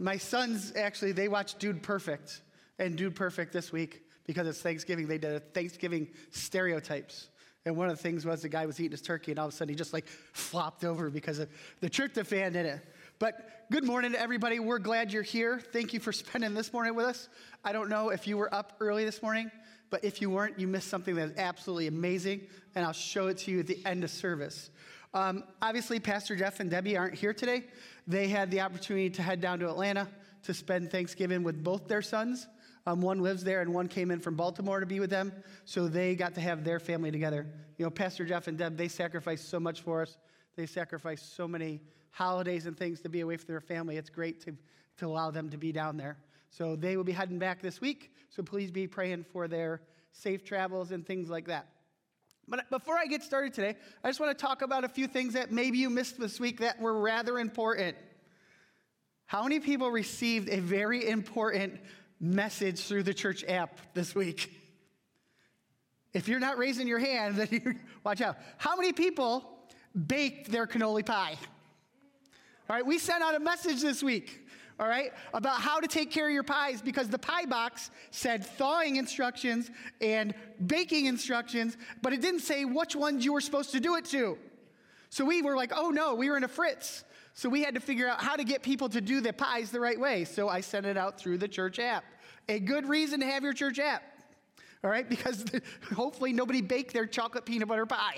[0.00, 2.40] My sons actually, they watched Dude Perfect
[2.78, 5.06] and Dude Perfect this week because it's Thanksgiving.
[5.06, 7.28] They did a Thanksgiving stereotypes.
[7.66, 9.52] And one of the things was the guy was eating his turkey, and all of
[9.52, 11.50] a sudden he just like flopped over because of
[11.80, 12.80] the tryptophan in it.
[13.18, 14.58] But good morning to everybody.
[14.58, 15.60] We're glad you're here.
[15.60, 17.28] Thank you for spending this morning with us.
[17.62, 19.50] I don't know if you were up early this morning,
[19.90, 23.50] but if you weren't, you missed something that's absolutely amazing, and I'll show it to
[23.50, 24.70] you at the end of service.
[25.12, 27.64] Um, obviously, Pastor Jeff and Debbie aren't here today.
[28.06, 30.08] They had the opportunity to head down to Atlanta
[30.44, 32.46] to spend Thanksgiving with both their sons.
[32.86, 35.32] Um, one lives there, and one came in from Baltimore to be with them.
[35.64, 37.46] So they got to have their family together.
[37.76, 40.16] You know, Pastor Jeff and Deb, they sacrificed so much for us.
[40.56, 41.80] They sacrificed so many
[42.10, 43.96] holidays and things to be away from their family.
[43.96, 44.56] It's great to,
[44.98, 46.18] to allow them to be down there.
[46.50, 48.12] So they will be heading back this week.
[48.30, 49.82] So please be praying for their
[50.12, 51.68] safe travels and things like that.
[52.50, 55.34] But before I get started today, I just want to talk about a few things
[55.34, 57.96] that maybe you missed this week that were rather important.
[59.26, 61.80] How many people received a very important
[62.18, 64.52] message through the church app this week?
[66.12, 68.36] If you're not raising your hand, then you watch out.
[68.58, 69.48] How many people
[70.08, 71.38] baked their cannoli pie?
[72.68, 74.48] All right, we sent out a message this week,
[74.80, 78.46] all right, about how to take care of your pies because the pie box said
[78.46, 80.34] thawing instructions and
[80.66, 84.38] baking instructions, but it didn't say which ones you were supposed to do it to.
[85.10, 87.04] So we were like, oh no, we were in a fritz.
[87.34, 89.80] So we had to figure out how to get people to do the pies the
[89.80, 90.24] right way.
[90.24, 92.02] So I sent it out through the church app.
[92.48, 94.02] A good reason to have your church app,
[94.82, 95.44] all right, because
[95.94, 98.16] hopefully nobody baked their chocolate peanut butter pie.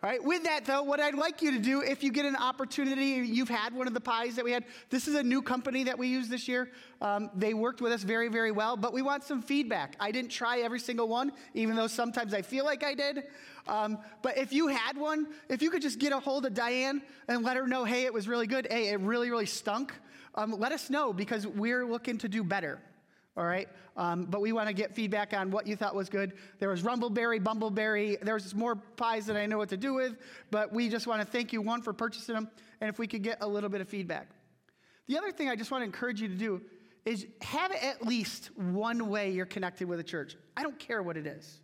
[0.00, 2.36] All right, with that though, what I'd like you to do, if you get an
[2.36, 4.64] opportunity, you've had one of the pies that we had.
[4.90, 6.70] This is a new company that we use this year.
[7.00, 9.96] Um, they worked with us very, very well, but we want some feedback.
[9.98, 13.24] I didn't try every single one, even though sometimes I feel like I did.
[13.66, 17.02] Um, but if you had one, if you could just get a hold of Diane
[17.26, 18.68] and let her know, hey, it was really good.
[18.70, 19.92] Hey, it really, really stunk.
[20.36, 22.78] Um, let us know because we're looking to do better
[23.38, 23.68] all right?
[23.96, 26.32] Um, but we want to get feedback on what you thought was good.
[26.58, 28.20] There was Rumbleberry, Bumbleberry.
[28.20, 30.16] There's more pies that I know what to do with,
[30.50, 33.22] but we just want to thank you, one, for purchasing them, and if we could
[33.22, 34.28] get a little bit of feedback.
[35.06, 36.60] The other thing I just want to encourage you to do
[37.04, 40.36] is have at least one way you're connected with a church.
[40.56, 41.60] I don't care what it is.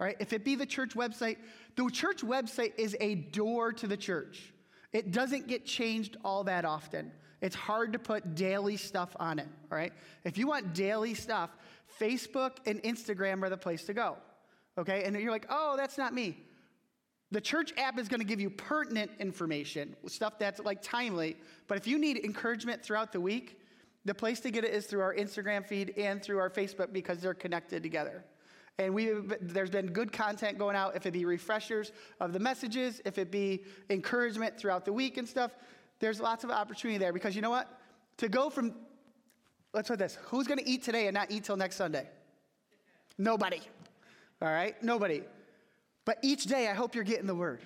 [0.00, 0.16] All right?
[0.18, 1.36] If it be the church website,
[1.76, 4.52] the church website is a door to the church.
[4.92, 7.12] It doesn't get changed all that often.
[7.44, 9.92] It's hard to put daily stuff on it, all right?
[10.24, 11.50] If you want daily stuff,
[12.00, 14.16] Facebook and Instagram are the place to go,
[14.78, 15.04] okay?
[15.04, 16.38] And you're like, oh, that's not me.
[17.32, 21.36] The church app is going to give you pertinent information, stuff that's like timely.
[21.68, 23.60] But if you need encouragement throughout the week,
[24.06, 27.18] the place to get it is through our Instagram feed and through our Facebook because
[27.18, 28.24] they're connected together.
[28.78, 29.10] And we,
[29.42, 33.30] there's been good content going out, if it be refreshers of the messages, if it
[33.30, 35.52] be encouragement throughout the week and stuff
[36.00, 37.68] there's lots of opportunity there because you know what?
[38.18, 38.74] To go from,
[39.72, 42.08] let's put this who's going to eat today and not eat till next Sunday?
[43.18, 43.60] Nobody.
[44.42, 44.80] All right?
[44.82, 45.22] Nobody.
[46.04, 47.60] But each day, I hope you're getting the word.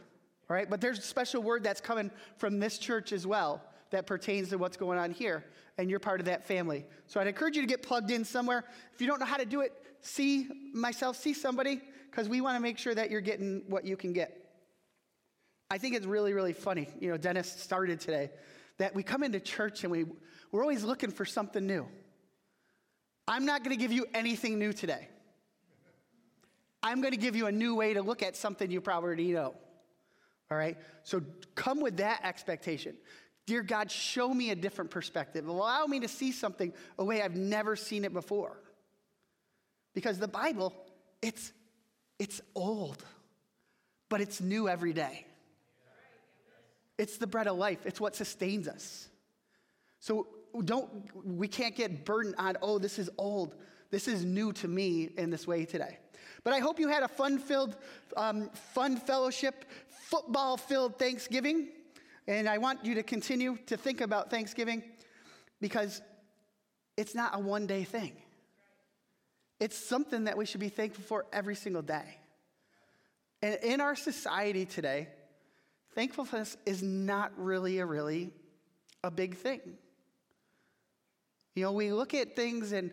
[0.48, 0.68] All right?
[0.68, 4.58] But there's a special word that's coming from this church as well that pertains to
[4.58, 5.44] what's going on here,
[5.78, 6.84] and you're part of that family.
[7.06, 8.64] So I'd encourage you to get plugged in somewhere.
[8.94, 9.72] If you don't know how to do it,
[10.02, 13.96] see myself, see somebody, because we want to make sure that you're getting what you
[13.96, 14.47] can get.
[15.70, 16.88] I think it's really, really funny.
[17.00, 18.30] You know, Dennis started today
[18.78, 20.06] that we come into church and we,
[20.50, 21.86] we're always looking for something new.
[23.26, 25.08] I'm not going to give you anything new today.
[26.82, 29.54] I'm going to give you a new way to look at something you probably know.
[30.50, 30.78] All right?
[31.02, 31.22] So
[31.54, 32.96] come with that expectation.
[33.46, 35.46] Dear God, show me a different perspective.
[35.46, 38.58] Allow me to see something a way I've never seen it before.
[39.94, 40.72] Because the Bible,
[41.20, 41.52] it's,
[42.18, 43.02] it's old,
[44.08, 45.26] but it's new every day.
[46.98, 49.08] It's the bread of life, it's what sustains us.
[50.00, 50.26] So
[50.64, 50.90] don't
[51.24, 53.54] we can't get burdened on, oh, this is old.
[53.90, 55.98] This is new to me in this way today.
[56.44, 57.76] But I hope you had a fun-filled,
[58.16, 61.68] um, fun fellowship, football-filled Thanksgiving.
[62.26, 64.82] And I want you to continue to think about Thanksgiving
[65.60, 66.02] because
[66.96, 68.12] it's not a one-day thing.
[69.58, 72.18] It's something that we should be thankful for every single day.
[73.42, 75.08] And in our society today,
[75.98, 78.30] thankfulness is not really a really
[79.02, 79.60] a big thing.
[81.56, 82.92] You know, we look at things and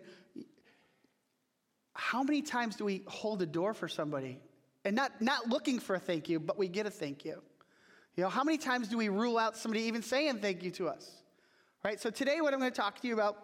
[1.93, 4.39] how many times do we hold a door for somebody
[4.83, 7.43] and not, not looking for a thank you, but we get a thank you?
[8.15, 10.87] You know, how many times do we rule out somebody even saying thank you to
[10.87, 11.11] us?
[11.83, 12.01] Right?
[12.01, 13.37] So today, what I'm going to talk to you about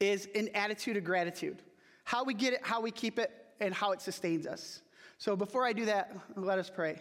[0.00, 1.62] is an attitude of gratitude.
[2.04, 4.82] How we get it, how we keep it, and how it sustains us.
[5.16, 7.00] So before I do that, let us pray.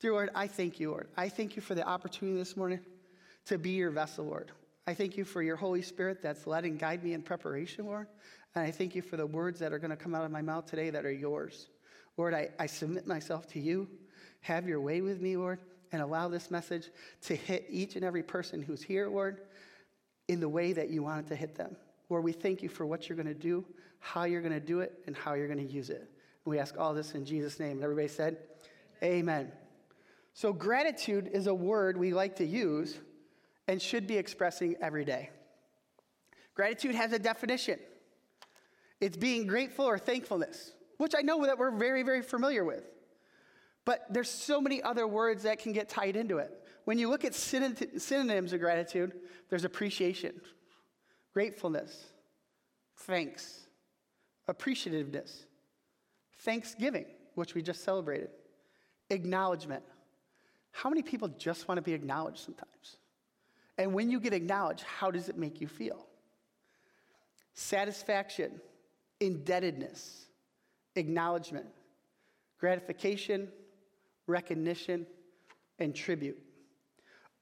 [0.00, 1.08] Dear Lord, I thank you, Lord.
[1.14, 2.80] I thank you for the opportunity this morning
[3.44, 4.50] to be your vessel, Lord.
[4.86, 8.06] I thank you for your Holy Spirit that's led and guide me in preparation, Lord.
[8.54, 10.40] And I thank you for the words that are going to come out of my
[10.40, 11.68] mouth today that are yours.
[12.16, 13.88] Lord, I, I submit myself to you.
[14.40, 15.58] Have your way with me, Lord,
[15.92, 16.88] and allow this message
[17.22, 19.42] to hit each and every person who's here, Lord,
[20.28, 21.76] in the way that you want it to hit them.
[22.08, 23.66] Lord, we thank you for what you're going to do,
[23.98, 25.98] how you're going to do it, and how you're going to use it.
[25.98, 27.72] And we ask all this in Jesus' name.
[27.72, 28.38] And everybody said,
[29.02, 29.40] Amen.
[29.42, 29.59] Amen.
[30.32, 32.98] So, gratitude is a word we like to use
[33.68, 35.30] and should be expressing every day.
[36.54, 37.78] Gratitude has a definition
[39.00, 42.84] it's being grateful or thankfulness, which I know that we're very, very familiar with.
[43.86, 46.50] But there's so many other words that can get tied into it.
[46.84, 49.12] When you look at synonyms of gratitude,
[49.48, 50.40] there's appreciation,
[51.32, 52.04] gratefulness,
[52.98, 53.60] thanks,
[54.48, 55.44] appreciativeness,
[56.40, 58.30] thanksgiving, which we just celebrated,
[59.08, 59.82] acknowledgement.
[60.72, 62.96] How many people just want to be acknowledged sometimes?
[63.78, 66.06] And when you get acknowledged, how does it make you feel?
[67.54, 68.60] Satisfaction,
[69.20, 70.26] indebtedness,
[70.96, 71.66] acknowledgement,
[72.58, 73.48] gratification,
[74.26, 75.06] recognition,
[75.78, 76.38] and tribute.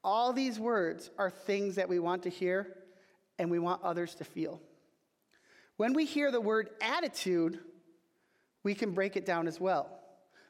[0.03, 2.75] All these words are things that we want to hear
[3.37, 4.61] and we want others to feel.
[5.77, 7.59] When we hear the word attitude,
[8.63, 9.89] we can break it down as well.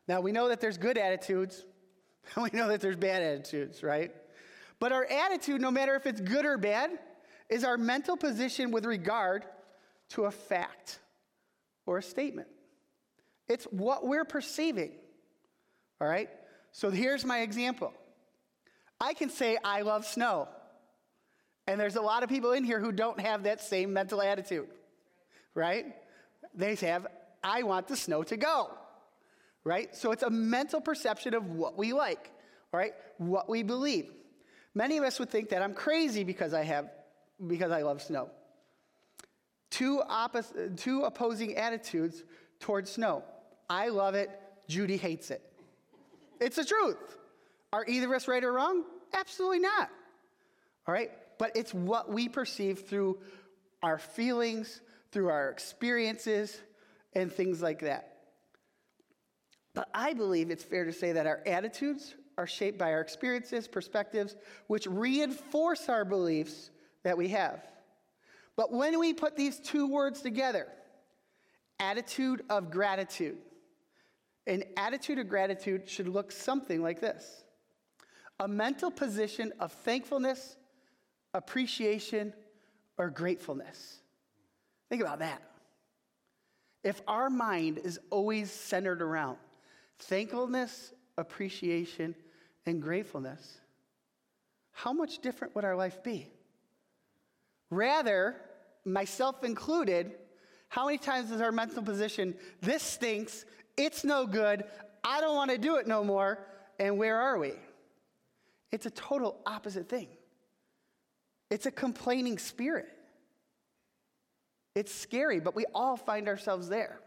[0.08, 1.64] Now, we know that there's good attitudes,
[2.38, 4.12] we know that there's bad attitudes, right?
[4.80, 6.92] But our attitude, no matter if it's good or bad,
[7.50, 9.44] is our mental position with regard
[10.10, 11.00] to a fact
[11.86, 12.48] or a statement.
[13.48, 14.92] It's what we're perceiving.
[16.00, 16.30] All right?
[16.72, 17.94] So here's my example
[19.02, 20.48] I can say, I love snow.
[21.68, 24.70] And there's a lot of people in here who don't have that same mental attitude,
[25.54, 25.86] right?
[26.56, 27.06] They have,
[27.44, 28.72] I want the snow to go,
[29.64, 29.96] right?
[29.96, 32.32] So it's a mental perception of what we like,
[32.72, 32.94] right?
[33.18, 34.12] What we believe.
[34.74, 36.90] Many of us would think that I'm crazy because I have,
[37.46, 38.30] because I love snow.
[39.70, 42.24] Two, oppos- two opposing attitudes
[42.60, 43.24] towards snow.
[43.70, 44.30] I love it,
[44.68, 45.42] Judy hates it.
[46.40, 47.18] It's the truth.
[47.72, 48.84] Are either of us right or wrong?
[49.14, 49.90] Absolutely not.
[50.88, 51.12] All right?
[51.38, 53.20] But it's what we perceive through
[53.84, 54.82] our feelings,
[55.12, 56.60] through our experiences,
[57.14, 58.19] and things like that.
[59.80, 63.66] But I believe it's fair to say that our attitudes are shaped by our experiences,
[63.66, 64.36] perspectives,
[64.68, 66.70] which reinforce our beliefs
[67.04, 67.66] that we have.
[68.58, 70.68] But when we put these two words together,
[71.80, 73.38] attitude of gratitude,
[74.48, 77.46] an attitude of gratitude should look something like this
[78.38, 80.58] a mental position of thankfulness,
[81.34, 82.34] appreciation,
[82.98, 84.02] or gratefulness.
[84.90, 85.42] Think about that.
[86.84, 89.38] If our mind is always centered around
[90.00, 92.16] thankfulness, appreciation,
[92.66, 93.60] and gratefulness,
[94.72, 96.28] how much different would our life be?
[97.70, 98.36] Rather,
[98.86, 100.14] myself included,
[100.70, 103.46] how many times is our mental position, this stinks,
[103.78, 104.64] it's no good,
[105.04, 106.40] I don't want to do it no more,
[106.80, 107.54] and where are we?
[108.72, 110.08] It's a total opposite thing.
[111.50, 112.88] It's a complaining spirit.
[114.76, 117.00] It's scary, but we all find ourselves there.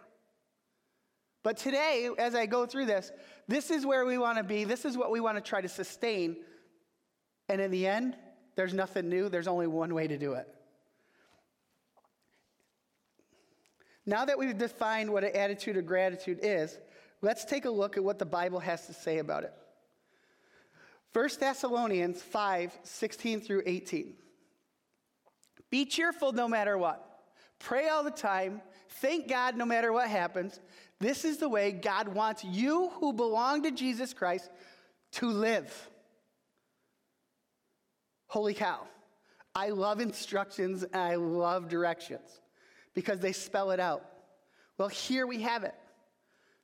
[1.42, 3.10] But today, as I go through this,
[3.48, 4.64] this is where we want to be.
[4.64, 6.36] This is what we want to try to sustain.
[7.48, 8.16] And in the end,
[8.54, 9.28] there's nothing new.
[9.28, 10.46] There's only one way to do it.
[14.06, 16.76] Now that we've defined what an attitude of gratitude is,
[17.20, 19.52] let's take a look at what the Bible has to say about it.
[21.12, 24.14] 1 Thessalonians 5 16 through 18.
[25.70, 27.06] Be cheerful no matter what.
[27.58, 28.60] Pray all the time.
[29.00, 30.58] Thank God no matter what happens.
[31.02, 34.48] This is the way God wants you who belong to Jesus Christ
[35.14, 35.90] to live.
[38.28, 38.78] Holy cow.
[39.52, 42.40] I love instructions and I love directions
[42.94, 44.04] because they spell it out.
[44.78, 45.74] Well, here we have it.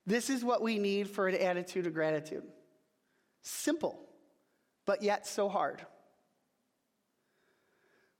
[0.07, 2.45] This is what we need for an attitude of gratitude.
[3.42, 3.99] Simple,
[4.87, 5.85] but yet so hard.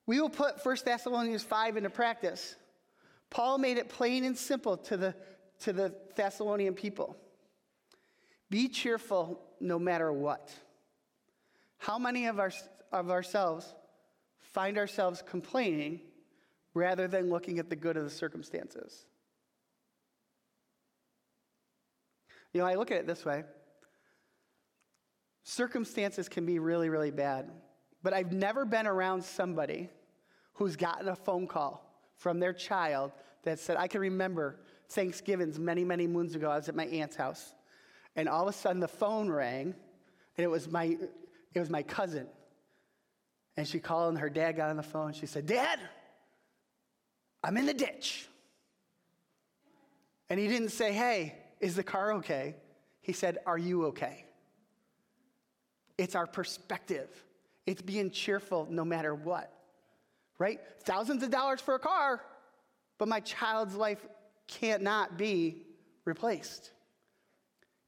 [0.05, 2.57] We will put 1 Thessalonians 5 into practice.
[3.31, 5.15] Paul made it plain and simple to the,
[5.61, 7.17] to the Thessalonian people.
[8.51, 10.51] Be cheerful no matter what.
[11.79, 12.53] How many of, our,
[12.93, 13.75] of ourselves
[14.41, 16.01] find ourselves complaining
[16.75, 19.07] rather than looking at the good of the circumstances.
[22.53, 23.45] You know, I look at it this way
[25.43, 27.51] circumstances can be really, really bad,
[28.03, 29.89] but I've never been around somebody
[30.55, 31.85] who's gotten a phone call
[32.17, 33.13] from their child
[33.45, 36.51] that said, I can remember Thanksgivings many, many moons ago.
[36.51, 37.53] I was at my aunt's house,
[38.17, 39.75] and all of a sudden the phone rang,
[40.37, 40.97] and it was my,
[41.55, 42.27] it was my cousin.
[43.57, 45.13] And she called, and her dad got on the phone.
[45.13, 45.81] She said, Dad,
[47.43, 48.29] I'm in the ditch.
[50.31, 52.55] And he didn't say, Hey, is the car okay?
[53.01, 54.25] He said, Are you okay?
[55.97, 57.09] It's our perspective.
[57.67, 59.53] It's being cheerful no matter what,
[60.39, 60.61] right?
[60.85, 62.23] Thousands of dollars for a car,
[62.97, 64.07] but my child's life
[64.49, 65.63] can't not be
[66.05, 66.73] replaced.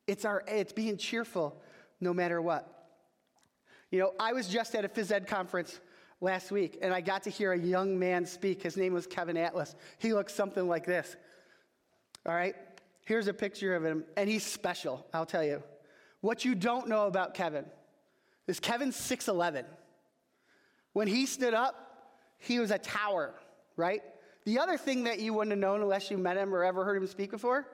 [0.06, 1.60] It's, our, it's being cheerful
[2.00, 2.76] no matter what.
[3.90, 5.80] You know, I was just at a phys ed conference
[6.20, 8.62] last week, and I got to hear a young man speak.
[8.62, 9.74] His name was Kevin Atlas.
[9.98, 11.16] He looks something like this.
[12.26, 12.54] All right?
[13.04, 15.62] Here's a picture of him, and he's special, I'll tell you.
[16.20, 17.64] What you don't know about Kevin
[18.46, 19.64] is Kevin's 6'11.
[20.92, 23.34] When he stood up, he was a tower,
[23.76, 24.02] right?
[24.44, 26.96] The other thing that you wouldn't have known unless you met him or ever heard
[26.96, 27.66] him speak before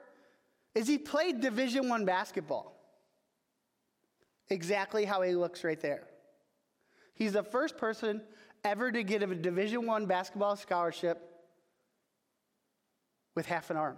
[0.75, 2.73] is he played Division One basketball.
[4.49, 6.03] Exactly how he looks right there.
[7.13, 8.21] He's the first person
[8.63, 11.21] ever to get a Division One basketball scholarship
[13.35, 13.97] with half an arm.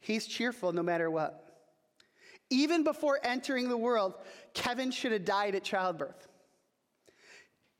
[0.00, 1.40] He's cheerful no matter what.
[2.50, 4.14] Even before entering the world,
[4.52, 6.28] Kevin should have died at childbirth.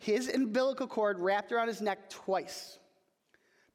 [0.04, 2.78] His umbilical cord wrapped around his neck twice,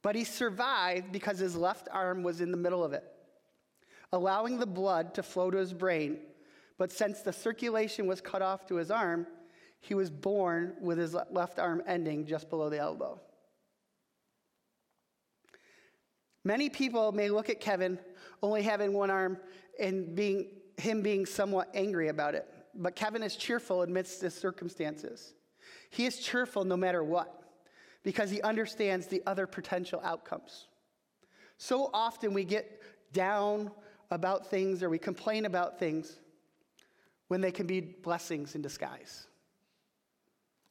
[0.04, 3.04] but he survived because his left arm was in the middle of it,
[4.14, 6.20] allowing the blood to flow to his brain.
[6.78, 9.26] But since the circulation was cut off to his arm,
[9.80, 13.20] he was born with his left arm ending just below the elbow.
[16.44, 17.98] Many people may look at Kevin
[18.44, 19.40] only having one arm
[19.80, 22.48] and being, him being somewhat angry about it.
[22.76, 25.34] But Kevin is cheerful amidst the circumstances.
[25.90, 27.44] He is cheerful no matter what
[28.04, 30.68] because he understands the other potential outcomes.
[31.58, 32.82] So often we get
[33.12, 33.72] down
[34.12, 36.20] about things or we complain about things
[37.28, 39.28] when they can be blessings in disguise.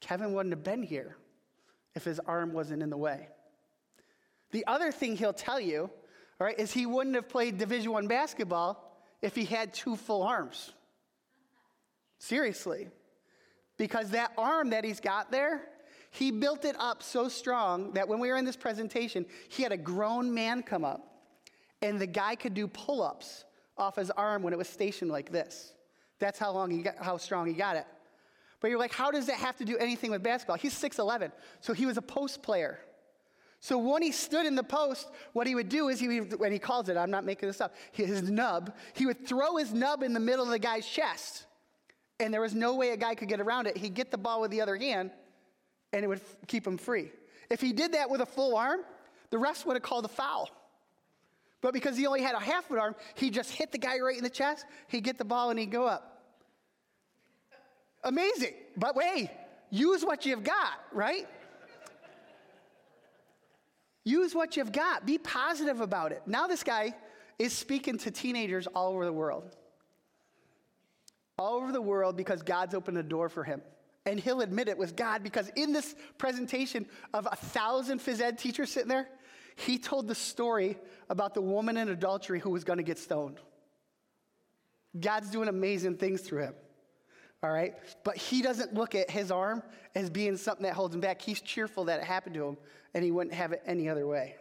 [0.00, 1.16] Kevin wouldn't have been here
[1.94, 3.28] if his arm wasn't in the way.
[4.50, 5.90] The other thing he'll tell you,
[6.40, 10.22] all right, is he wouldn't have played Division One basketball if he had two full
[10.22, 10.72] arms.
[12.18, 12.88] Seriously.
[13.78, 15.62] Because that arm that he's got there,
[16.10, 19.72] he built it up so strong that when we were in this presentation, he had
[19.72, 21.22] a grown man come up,
[21.80, 23.44] and the guy could do pull ups
[23.76, 25.72] off his arm when it was stationed like this.
[26.18, 27.86] That's how long he got, how strong he got it.
[28.60, 30.56] But you're like, how does that have to do anything with basketball?
[30.56, 31.30] He's 6'11,
[31.60, 32.80] so he was a post player.
[33.60, 36.52] So when he stood in the post, what he would do is he would, when
[36.52, 40.02] he calls it, I'm not making this up, his nub, he would throw his nub
[40.02, 41.44] in the middle of the guy's chest.
[42.20, 43.76] And there was no way a guy could get around it.
[43.76, 45.10] He'd get the ball with the other hand,
[45.92, 47.10] and it would f- keep him free.
[47.50, 48.80] If he did that with a full arm,
[49.30, 50.50] the refs would have called a foul.
[51.60, 54.16] But because he only had a half an arm, he just hit the guy right
[54.16, 56.22] in the chest, he'd get the ball, and he'd go up.
[58.04, 58.54] Amazing.
[58.76, 59.30] But wait,
[59.70, 61.26] use what you've got, right?
[64.04, 65.04] Use what you've got.
[65.04, 66.22] Be positive about it.
[66.26, 66.94] Now, this guy
[67.38, 69.54] is speaking to teenagers all over the world.
[71.38, 73.62] All over the world because God's opened a door for him.
[74.06, 78.38] And he'll admit it was God because in this presentation of a thousand phys ed
[78.38, 79.08] teachers sitting there,
[79.56, 80.78] he told the story
[81.10, 83.38] about the woman in adultery who was going to get stoned.
[84.98, 86.54] God's doing amazing things through him.
[87.42, 87.74] All right?
[88.04, 89.62] But he doesn't look at his arm
[89.94, 91.20] as being something that holds him back.
[91.22, 92.56] He's cheerful that it happened to him,
[92.94, 94.36] and he wouldn't have it any other way.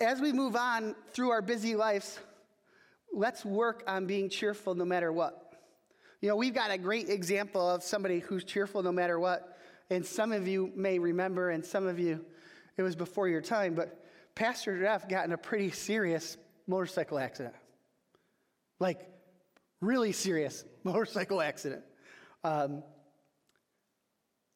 [0.00, 2.18] As we move on through our busy lives,
[3.14, 5.54] let's work on being cheerful no matter what.
[6.20, 9.58] You know, we've got a great example of somebody who's cheerful no matter what.
[9.90, 12.24] And some of you may remember, and some of you,
[12.76, 14.02] it was before your time, but
[14.34, 17.54] Pastor Jeff got in a pretty serious motorcycle accident.
[18.80, 19.00] Like,
[19.80, 21.82] really serious motorcycle accident.
[22.42, 22.82] Um,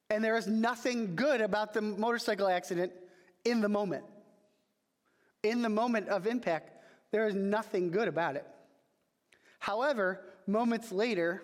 [0.09, 2.91] and there is nothing good about the motorcycle accident
[3.45, 4.03] in the moment.
[5.43, 6.78] In the moment of impact,
[7.11, 8.45] there is nothing good about it.
[9.59, 11.41] However, moments later,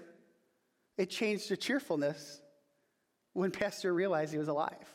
[0.98, 2.40] it changed to cheerfulness
[3.34, 4.94] when Pastor realized he was alive.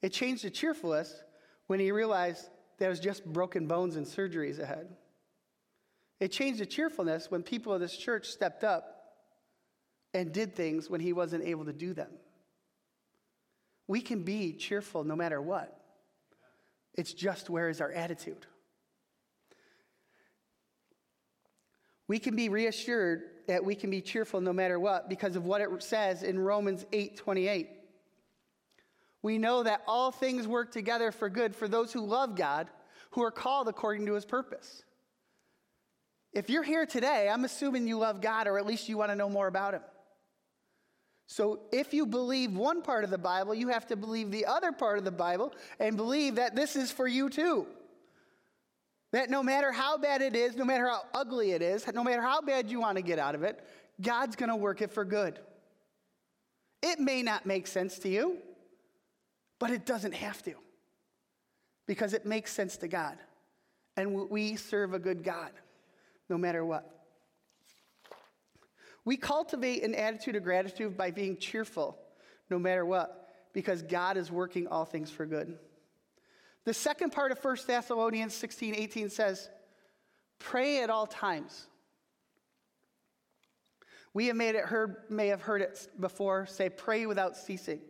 [0.00, 1.22] It changed to cheerfulness
[1.66, 4.88] when he realized there was just broken bones and surgeries ahead.
[6.20, 8.98] It changed to cheerfulness when people of this church stepped up
[10.14, 12.10] and did things when he wasn't able to do them.
[13.86, 15.77] We can be cheerful no matter what.
[16.98, 18.44] It's just where is our attitude?
[22.08, 25.60] We can be reassured that we can be cheerful no matter what because of what
[25.60, 27.68] it says in Romans 8:28.
[29.22, 32.68] We know that all things work together for good for those who love God,
[33.12, 34.82] who are called according to his purpose.
[36.32, 39.16] If you're here today, I'm assuming you love God or at least you want to
[39.16, 39.82] know more about Him.
[41.30, 44.72] So if you believe one part of the Bible, you have to believe the other
[44.72, 47.66] part of the Bible and believe that this is for you too.
[49.12, 52.22] That no matter how bad it is, no matter how ugly it is, no matter
[52.22, 53.62] how bad you want to get out of it,
[54.00, 55.38] God's going to work it for good.
[56.82, 58.38] It may not make sense to you,
[59.58, 60.54] but it doesn't have to
[61.86, 63.18] because it makes sense to God.
[63.98, 65.50] And we serve a good God
[66.30, 66.97] no matter what.
[69.08, 71.98] We cultivate an attitude of gratitude by being cheerful
[72.50, 75.58] no matter what because God is working all things for good.
[76.66, 79.48] The second part of 1 Thessalonians 16 18 says,
[80.38, 81.68] Pray at all times.
[84.12, 87.80] We have made it heard, may have heard it before, say, pray without ceasing.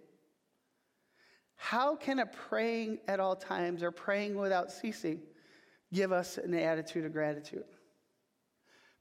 [1.56, 5.22] How can a praying at all times or praying without ceasing
[5.92, 7.64] give us an attitude of gratitude?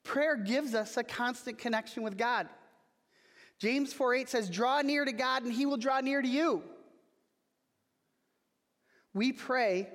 [0.08, 2.48] Prayer gives us a constant connection with God.
[3.58, 6.62] James 4 8 says, Draw near to God and he will draw near to you.
[9.12, 9.86] We pray,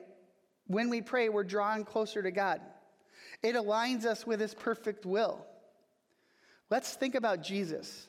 [0.67, 2.61] when we pray, we're drawn closer to God.
[3.41, 5.47] It aligns us with his perfect will.
[6.69, 8.05] Let's think about Jesus.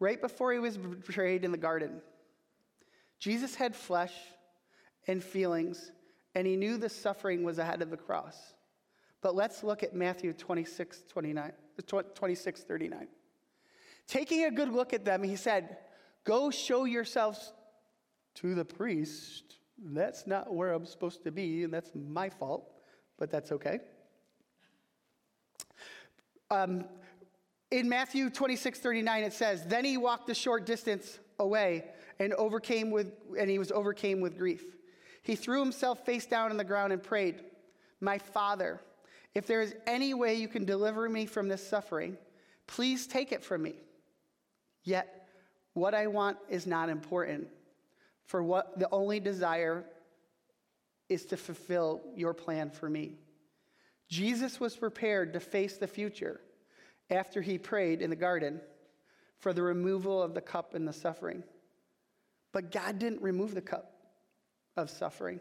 [0.00, 2.00] Right before he was betrayed in the garden,
[3.18, 4.14] Jesus had flesh
[5.06, 5.92] and feelings,
[6.34, 8.54] and he knew the suffering was ahead of the cross.
[9.22, 11.52] But let's look at Matthew 26, 29,
[12.14, 13.08] 26 39.
[14.06, 15.78] Taking a good look at them, he said,
[16.24, 17.52] Go show yourselves
[18.36, 19.56] to the priest.
[19.78, 22.70] That's not where I'm supposed to be, and that's my fault,
[23.18, 23.80] but that's okay.
[26.50, 26.84] Um,
[27.70, 31.84] in Matthew 26, 39, it says, Then he walked a short distance away
[32.18, 34.64] and overcame with and he was overcame with grief.
[35.22, 37.42] He threw himself face down on the ground and prayed,
[38.00, 38.80] My Father,
[39.36, 42.16] if there is any way you can deliver me from this suffering,
[42.66, 43.74] please take it from me.
[44.82, 45.28] Yet
[45.74, 47.48] what I want is not important,
[48.24, 49.84] for what the only desire
[51.10, 53.18] is to fulfill your plan for me.
[54.08, 56.40] Jesus was prepared to face the future
[57.10, 58.58] after he prayed in the garden
[59.38, 61.44] for the removal of the cup and the suffering.
[62.52, 63.92] But God didn't remove the cup
[64.78, 65.40] of suffering.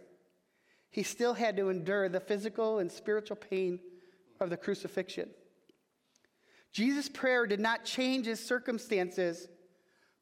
[0.96, 3.82] He still had to endure the physical and spiritual pain
[4.40, 5.30] of the crucifixion.
[6.72, 9.50] Jesus' prayer did not change his circumstances,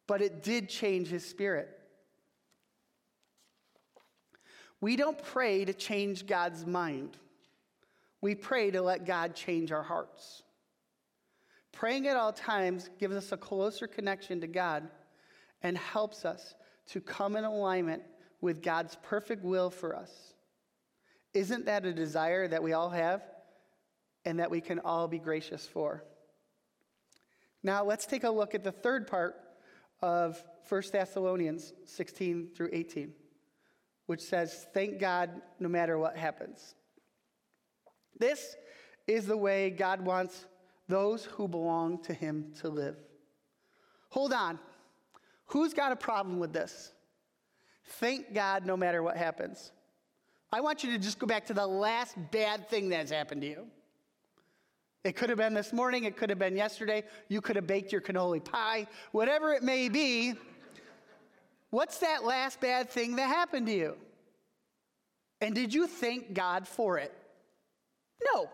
[0.08, 1.70] but it did change his spirit.
[4.82, 7.18] We don't pray to change God's mind.
[8.22, 10.42] We pray to let God change our hearts.
[11.72, 14.90] Praying at all times gives us a closer connection to God
[15.62, 16.56] and helps us
[16.88, 18.02] to come in alignment
[18.42, 20.33] with God's perfect will for us.
[21.34, 23.24] Isn't that a desire that we all have
[24.26, 26.04] and that we can all be gracious for?
[27.64, 29.36] Now, let's take a look at the third part
[30.02, 33.14] of 1 Thessalonians 16 through 18,
[34.06, 36.76] which says, Thank God no matter what happens.
[38.20, 38.56] This
[39.08, 40.46] is the way God wants
[40.88, 42.98] those who belong to Him to live.
[44.10, 44.60] Hold on.
[45.48, 46.92] Who's got a problem with this?
[47.86, 49.72] Thank God no matter what happens.
[50.54, 53.48] I want you to just go back to the last bad thing that's happened to
[53.48, 53.66] you.
[55.04, 57.92] It could have been this morning, it could have been yesterday, you could have baked
[57.92, 60.36] your cannoli pie, whatever it may be.
[61.72, 63.98] What's that last bad thing that happened to you?
[65.42, 67.12] And did you thank God for it?
[68.34, 68.48] No.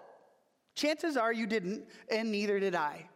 [0.75, 3.09] Chances are you didn't, and neither did I.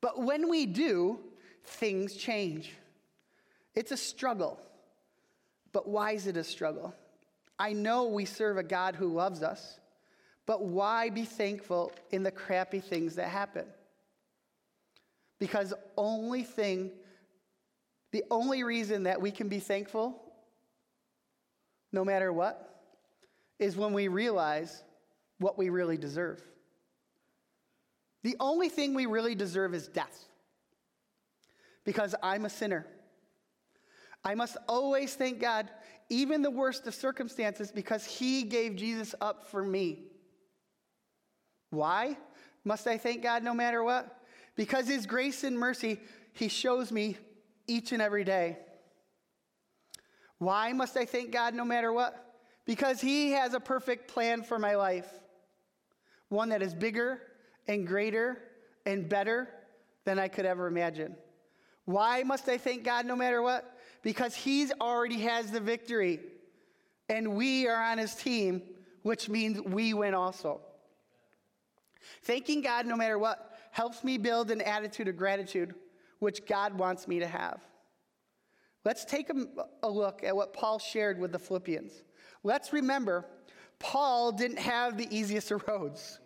[0.00, 1.20] But when we do,
[1.64, 2.72] things change.
[3.76, 4.58] It's a struggle.
[5.70, 6.94] But why is it a struggle?
[7.60, 9.78] I know we serve a God who loves us,
[10.46, 13.66] but why be thankful in the crappy things that happen?
[15.38, 16.90] Because only thing,
[18.12, 20.18] the only reason that we can be thankful,
[21.92, 22.82] no matter what,
[23.58, 24.82] is when we realize
[25.38, 26.40] what we really deserve.
[28.22, 30.24] The only thing we really deserve is death
[31.84, 32.86] because I'm a sinner.
[34.24, 35.68] I must always thank God,
[36.10, 40.04] even the worst of circumstances, because He gave Jesus up for me.
[41.70, 42.18] Why
[42.64, 44.20] must I thank God no matter what?
[44.56, 46.00] Because His grace and mercy,
[46.32, 47.16] He shows me
[47.66, 48.58] each and every day.
[50.38, 52.34] Why must I thank God no matter what?
[52.66, 55.08] Because He has a perfect plan for my life,
[56.28, 57.22] one that is bigger
[57.68, 58.38] and greater
[58.84, 59.48] and better
[60.04, 61.14] than I could ever imagine.
[61.84, 63.78] Why must I thank God no matter what?
[64.02, 66.20] Because He's already has the victory.
[67.08, 68.62] And we are on His team,
[69.02, 70.60] which means we win also.
[72.22, 75.74] Thanking God no matter what helps me build an attitude of gratitude,
[76.18, 77.60] which God wants me to have.
[78.84, 79.46] Let's take a,
[79.82, 81.92] a look at what Paul shared with the Philippians.
[82.42, 83.26] Let's remember,
[83.78, 86.18] Paul didn't have the easiest of roads.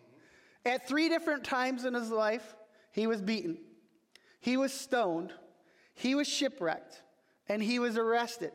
[0.64, 2.54] At three different times in his life,
[2.92, 3.58] he was beaten,
[4.40, 5.32] he was stoned,
[5.94, 7.02] he was shipwrecked,
[7.48, 8.52] and he was arrested.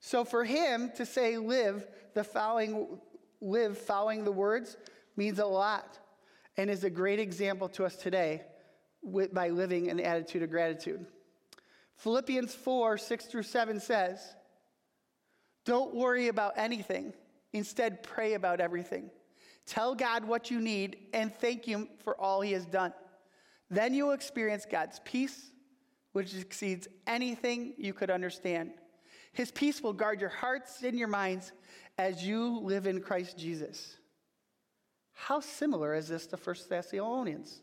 [0.00, 2.98] So for him to say live the following
[3.40, 4.76] live following the words
[5.16, 5.98] means a lot
[6.56, 8.42] and is a great example to us today
[9.02, 11.04] with, by living an attitude of gratitude.
[11.96, 14.34] Philippians 4 6 through 7 says,
[15.64, 17.12] Don't worry about anything,
[17.52, 19.10] instead, pray about everything.
[19.66, 22.92] Tell God what you need and thank Him for all He has done.
[23.70, 25.51] Then you will experience God's peace,
[26.12, 28.72] which exceeds anything you could understand.
[29.32, 31.52] His peace will guard your hearts and your minds
[31.98, 33.96] as you live in Christ Jesus.
[35.14, 37.60] How similar is this to 1 Thessalonians?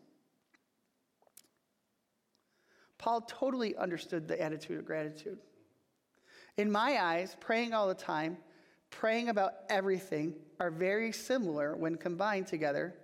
[2.97, 5.39] Paul totally understood the attitude of gratitude.
[6.57, 8.37] In my eyes, praying all the time,
[8.89, 12.95] praying about everything are very similar when combined together,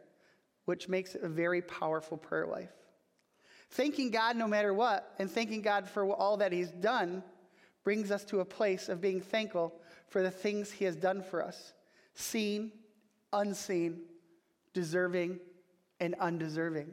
[0.66, 2.74] which makes it a very powerful prayer life.
[3.72, 7.24] Thanking God no matter what, and thanking God for all that He's done,
[7.84, 9.74] brings us to a place of being thankful
[10.08, 11.74] for the things He has done for us
[12.18, 12.72] seen,
[13.34, 14.02] unseen,
[14.74, 15.40] deserving,
[16.00, 16.88] and undeserving.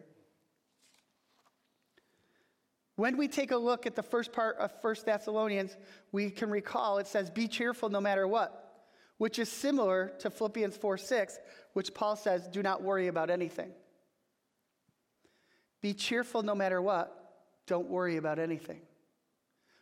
[2.96, 5.76] When we take a look at the first part of 1 Thessalonians,
[6.12, 8.84] we can recall it says, Be cheerful no matter what,
[9.18, 11.38] which is similar to Philippians 4 6,
[11.72, 13.70] which Paul says, Do not worry about anything.
[15.82, 17.12] Be cheerful no matter what,
[17.66, 18.80] don't worry about anything.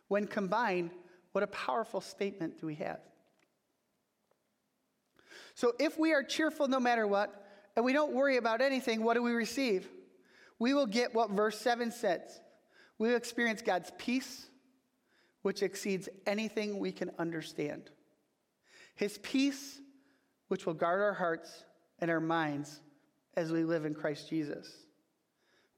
[0.07, 0.91] When combined,
[1.31, 2.99] what a powerful statement do we have?
[5.53, 9.13] So, if we are cheerful no matter what, and we don't worry about anything, what
[9.13, 9.87] do we receive?
[10.59, 12.41] We will get what verse 7 says
[12.97, 14.47] we will experience God's peace,
[15.41, 17.89] which exceeds anything we can understand.
[18.95, 19.79] His peace,
[20.49, 21.63] which will guard our hearts
[21.99, 22.79] and our minds
[23.35, 24.71] as we live in Christ Jesus.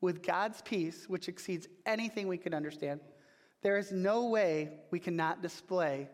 [0.04, 3.00] With God's peace, which exceeds anything we can understand,
[3.62, 6.10] there is no way we cannot display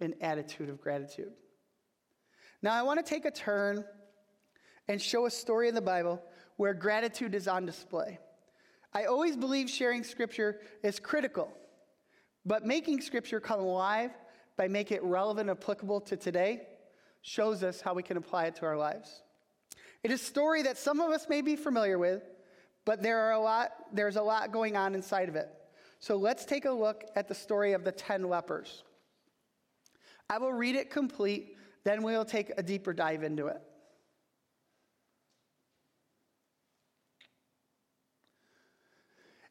[0.00, 1.34] an attitude of gratitude.
[2.62, 3.84] Now, I want to take a turn
[4.88, 6.22] and show a story in the Bible
[6.56, 8.18] where gratitude is on display.
[8.94, 11.52] I always believe sharing scripture is critical,
[12.46, 14.12] but making scripture come alive
[14.56, 16.62] by making it relevant and applicable to today
[17.20, 19.20] shows us how we can apply it to our lives.
[20.02, 22.22] It is a story that some of us may be familiar with,
[22.88, 25.50] but there are a lot, there's a lot going on inside of it.
[25.98, 28.82] So let's take a look at the story of the 10 lepers.
[30.30, 33.60] I will read it complete, then we'll take a deeper dive into it.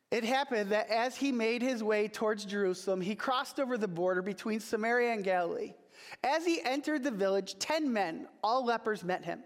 [0.09, 4.23] It happened that as he made his way towards Jerusalem, he crossed over the border
[4.23, 5.75] between Samaria and Galilee.
[6.23, 9.43] As he entered the village, 10 men, all lepers, met him.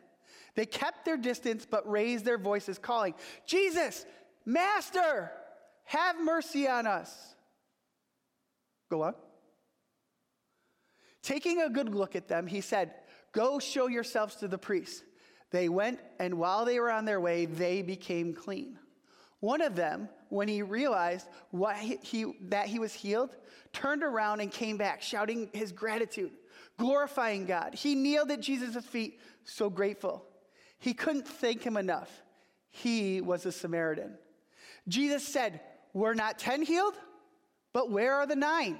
[0.55, 3.13] They kept their distance but raised their voices, calling,
[3.45, 4.05] Jesus,
[4.45, 5.31] Master,
[5.85, 7.35] have mercy on us.
[8.89, 9.15] Go on.
[11.21, 12.93] Taking a good look at them, he said,
[13.31, 15.03] Go show yourselves to the priests.
[15.51, 18.79] They went, and while they were on their way, they became clean.
[19.39, 23.35] One of them, when he realized what he, he, that he was healed,
[23.73, 26.31] turned around and came back, shouting his gratitude,
[26.77, 27.73] glorifying God.
[27.73, 30.25] He kneeled at Jesus' feet, so grateful.
[30.81, 32.09] He couldn't thank him enough.
[32.71, 34.17] He was a Samaritan.
[34.87, 35.61] Jesus said,
[35.93, 36.95] We're not 10 healed,
[37.71, 38.79] but where are the nine?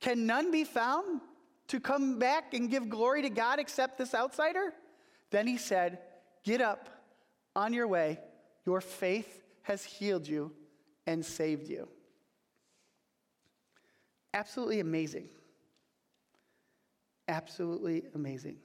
[0.00, 1.20] Can none be found
[1.68, 4.72] to come back and give glory to God except this outsider?
[5.30, 5.98] Then he said,
[6.42, 6.88] Get up
[7.54, 8.18] on your way.
[8.64, 10.52] Your faith has healed you
[11.06, 11.86] and saved you.
[14.32, 15.28] Absolutely amazing.
[17.28, 18.56] Absolutely amazing.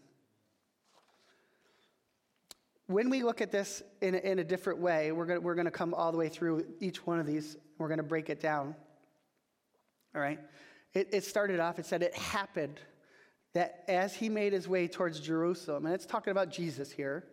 [2.88, 5.71] When we look at this in a, in a different way, we're going we're to
[5.71, 7.58] come all the way through each one of these.
[7.78, 8.76] We're going to break it down.
[10.13, 10.39] All right?
[10.93, 12.80] It, it started off, it said it happened
[13.54, 17.26] that as he made his way towards Jerusalem, and it's talking about Jesus here,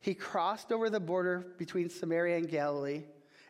[0.00, 3.04] he crossed over the border between Samaria and Galilee.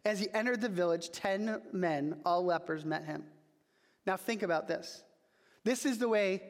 [0.04, 3.24] As he entered the village, 10 men, all lepers, met him.
[4.06, 5.02] Now, think about this.
[5.64, 6.42] This is the way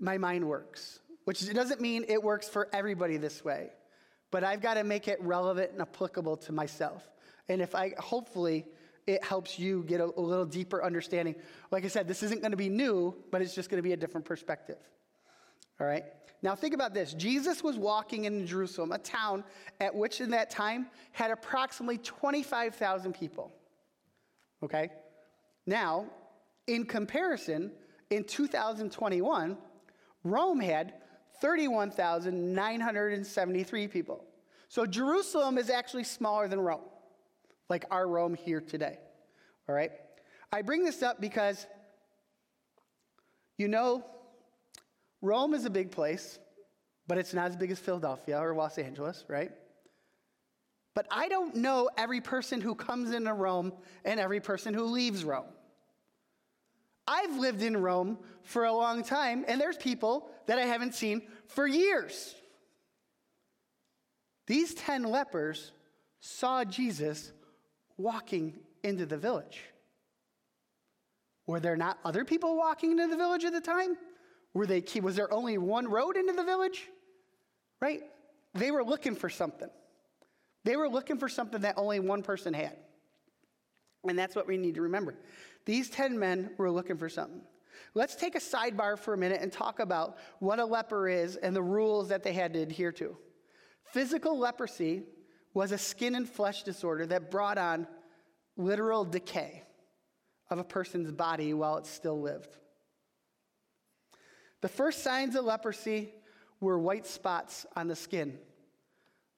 [0.00, 3.70] my mind works, which doesn't mean it works for everybody this way,
[4.30, 7.08] but I've got to make it relevant and applicable to myself.
[7.48, 8.66] And if I, hopefully,
[9.06, 11.34] it helps you get a, a little deeper understanding.
[11.70, 13.92] Like I said, this isn't going to be new, but it's just going to be
[13.92, 14.78] a different perspective.
[15.80, 16.04] All right?
[16.42, 17.14] Now think about this.
[17.14, 19.44] Jesus was walking in Jerusalem, a town
[19.80, 23.52] at which in that time had approximately 25,000 people.
[24.62, 24.90] Okay?
[25.66, 26.06] Now,
[26.66, 27.72] in comparison,
[28.10, 29.56] in 2021,
[30.24, 30.94] Rome had
[31.42, 34.24] 31,973 people.
[34.68, 36.84] So Jerusalem is actually smaller than Rome,
[37.68, 39.00] like our Rome here today.
[39.68, 39.90] All right?
[40.52, 41.66] I bring this up because
[43.58, 44.04] you know,
[45.20, 46.38] Rome is a big place,
[47.06, 49.50] but it's not as big as Philadelphia or Los Angeles, right?
[50.94, 53.72] But I don't know every person who comes into Rome
[54.04, 55.46] and every person who leaves Rome.
[57.06, 61.22] I've lived in Rome for a long time, and there's people that I haven't seen
[61.48, 62.34] for years.
[64.46, 65.72] These 10 lepers
[66.20, 67.32] saw Jesus
[67.96, 69.60] walking into the village.
[71.46, 73.96] Were there not other people walking into the village at the time?
[74.54, 76.88] Were they, was there only one road into the village?
[77.80, 78.02] Right?
[78.54, 79.70] They were looking for something.
[80.64, 82.76] They were looking for something that only one person had.
[84.04, 85.14] And that's what we need to remember.
[85.64, 87.42] These 10 men were looking for something.
[87.94, 91.54] Let's take a sidebar for a minute and talk about what a leper is and
[91.54, 93.16] the rules that they had to adhere to.
[93.84, 95.02] Physical leprosy
[95.54, 97.86] was a skin and flesh disorder that brought on
[98.56, 99.62] literal decay
[100.50, 102.56] of a person's body while it still lived.
[104.62, 106.12] The first signs of leprosy
[106.60, 108.38] were white spots on the skin.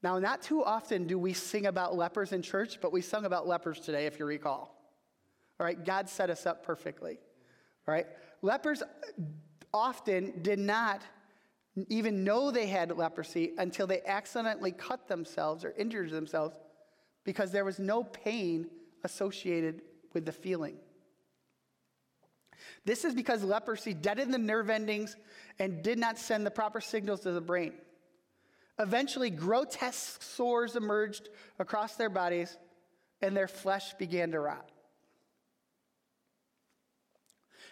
[0.02, 3.48] Now, not too often do we sing about lepers in church, but we sung about
[3.48, 4.83] lepers today, if you recall.
[5.58, 7.18] All right, God set us up perfectly.
[7.86, 8.06] All right,
[8.42, 8.82] lepers
[9.72, 11.02] often did not
[11.88, 16.56] even know they had leprosy until they accidentally cut themselves or injured themselves
[17.24, 18.68] because there was no pain
[19.02, 20.76] associated with the feeling.
[22.84, 25.16] This is because leprosy deadened the nerve endings
[25.58, 27.72] and did not send the proper signals to the brain.
[28.78, 32.56] Eventually, grotesque sores emerged across their bodies
[33.22, 34.70] and their flesh began to rot.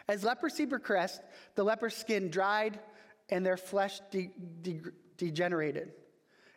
[0.08, 1.22] As leprosy progressed,
[1.54, 2.80] the leper's skin dried
[3.28, 4.30] and their flesh de-
[4.62, 4.80] de-
[5.16, 5.92] degenerated.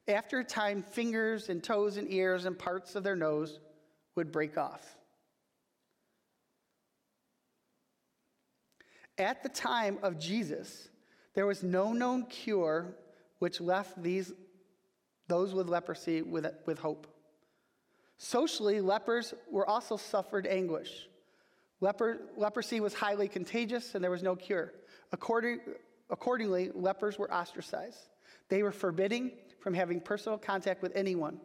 [0.08, 3.60] After a time, fingers and toes and ears and parts of their nose
[4.16, 4.98] would break off.
[9.18, 10.90] At the time of Jesus,
[11.34, 12.96] there was no known cure
[13.40, 14.34] which left these,
[15.28, 17.08] those with leprosy with, with hope.
[18.18, 21.08] Socially, lepers were also suffered anguish.
[21.82, 24.74] Leper, leprosy was highly contagious and there was no cure.
[25.12, 25.60] According,
[26.10, 28.00] accordingly, lepers were ostracized.
[28.50, 31.40] They were forbidden from having personal contact with anyone,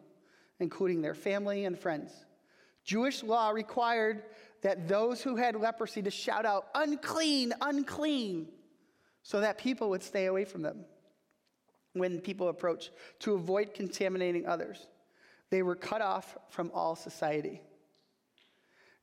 [0.59, 2.11] including their family and friends.
[2.83, 4.23] Jewish law required
[4.61, 8.47] that those who had leprosy to shout out, unclean, unclean,
[9.23, 10.85] so that people would stay away from them
[11.93, 14.87] when people approached to avoid contaminating others.
[15.49, 17.61] They were cut off from all society.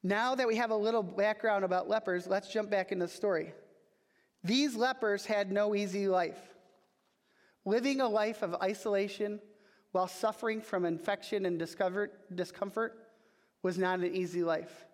[0.03, 3.53] Now that we have a little background about lepers, let's jump back into the story.
[4.45, 6.39] These lepers had no easy life.
[7.65, 9.41] Living a life of isolation
[9.93, 13.09] while suffering from infection and discomfort
[13.63, 14.87] was not an easy life.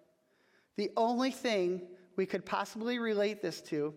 [0.76, 1.82] The only thing
[2.16, 3.94] we could possibly relate this to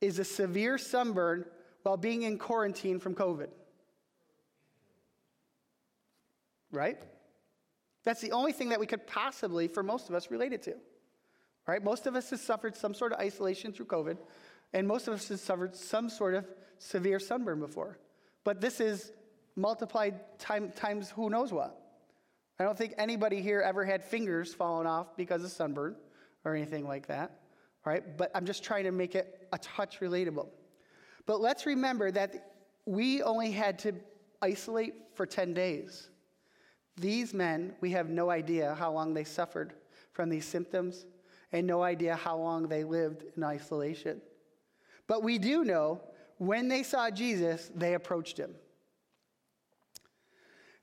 [0.00, 1.44] is a severe sunburn
[1.82, 3.48] while being in quarantine from COVID.
[6.72, 6.98] Right?
[8.04, 10.74] That's the only thing that we could possibly, for most of us, relate it to.
[11.66, 11.82] Right?
[11.82, 14.16] Most of us have suffered some sort of isolation through COVID,
[14.72, 16.46] and most of us have suffered some sort of
[16.78, 17.98] severe sunburn before.
[18.44, 19.12] But this is
[19.56, 21.76] multiplied time, times who knows what.
[22.58, 25.96] I don't think anybody here ever had fingers falling off because of sunburn
[26.44, 27.36] or anything like that.
[27.82, 28.18] Right?
[28.18, 30.48] but I'm just trying to make it a touch relatable.
[31.24, 32.52] But let's remember that
[32.84, 33.94] we only had to
[34.42, 36.10] isolate for 10 days.
[37.00, 39.72] These men, we have no idea how long they suffered
[40.12, 41.06] from these symptoms
[41.50, 44.20] and no idea how long they lived in isolation.
[45.06, 46.02] But we do know
[46.36, 48.54] when they saw Jesus, they approached him.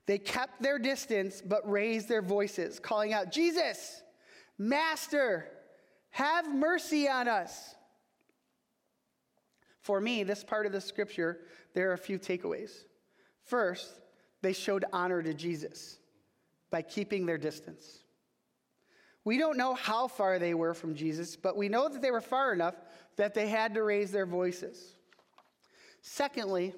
[0.06, 4.02] They kept their distance but raised their voices, calling out, Jesus,
[4.58, 5.46] Master,
[6.10, 7.76] have mercy on us.
[9.82, 11.38] For me, this part of the scripture,
[11.74, 12.72] there are a few takeaways.
[13.44, 14.00] First,
[14.42, 15.97] they showed honor to Jesus
[16.70, 18.00] by keeping their distance.
[19.24, 22.20] We don't know how far they were from Jesus, but we know that they were
[22.20, 22.74] far enough
[23.16, 24.94] that they had to raise their voices.
[26.00, 26.74] Secondly,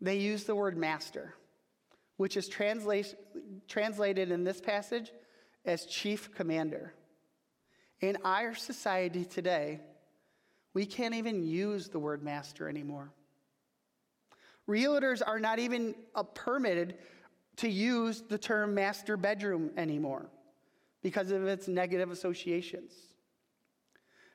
[0.00, 1.34] they used the word master
[2.16, 3.14] which is translate,
[3.68, 5.12] translated in this passage
[5.64, 6.94] as chief commander.
[8.00, 9.80] In our society today,
[10.74, 13.12] we can't even use the word master anymore.
[14.68, 16.96] Realtors are not even uh, permitted
[17.56, 20.30] to use the term master bedroom anymore
[21.02, 22.92] because of its negative associations.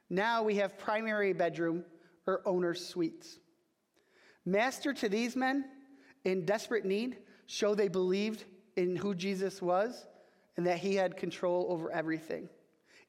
[0.10, 1.84] Now we have primary bedroom
[2.25, 3.39] or owner's suites.
[4.45, 5.65] Master to these men
[6.23, 10.05] in desperate need show they believed in who Jesus was
[10.58, 12.49] and that he had control over everything,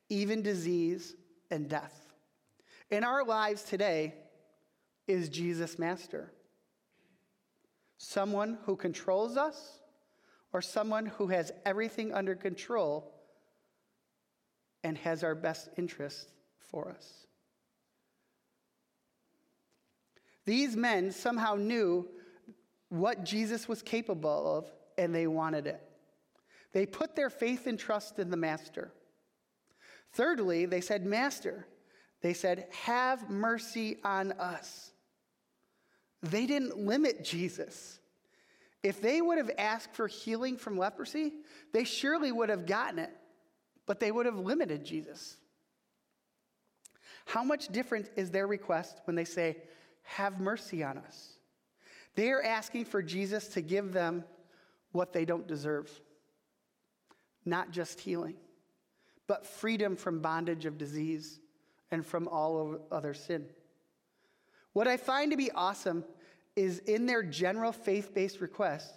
[0.08, 1.14] even disease
[1.50, 2.14] and death.
[2.90, 4.14] In our lives today,
[5.06, 6.32] is Jesus master?
[7.98, 9.79] Someone who controls us
[10.52, 13.12] or someone who has everything under control
[14.82, 16.26] and has our best interests
[16.58, 17.26] for us?
[20.44, 22.08] These men somehow knew
[22.88, 25.80] what Jesus was capable of and they wanted it.
[26.72, 28.92] They put their faith and trust in the Master.
[30.12, 31.66] Thirdly, they said, Master,
[32.20, 34.90] they said, Have mercy on us.
[36.22, 37.99] They didn't limit Jesus.
[38.82, 41.34] If they would have asked for healing from leprosy,
[41.72, 43.10] they surely would have gotten it,
[43.86, 45.36] but they would have limited Jesus.
[47.26, 49.58] How much different is their request when they say,
[50.02, 51.34] Have mercy on us?
[52.14, 54.24] They are asking for Jesus to give them
[54.92, 55.88] what they don't deserve
[57.44, 58.34] not just healing,
[59.26, 61.40] but freedom from bondage of disease
[61.90, 63.46] and from all other sin.
[64.72, 66.04] What I find to be awesome
[66.56, 68.92] is in their general faith based request,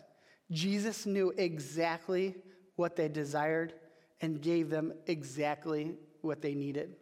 [0.52, 2.36] Jesus knew exactly
[2.76, 3.74] what they desired
[4.22, 6.96] and gave them exactly what they needed.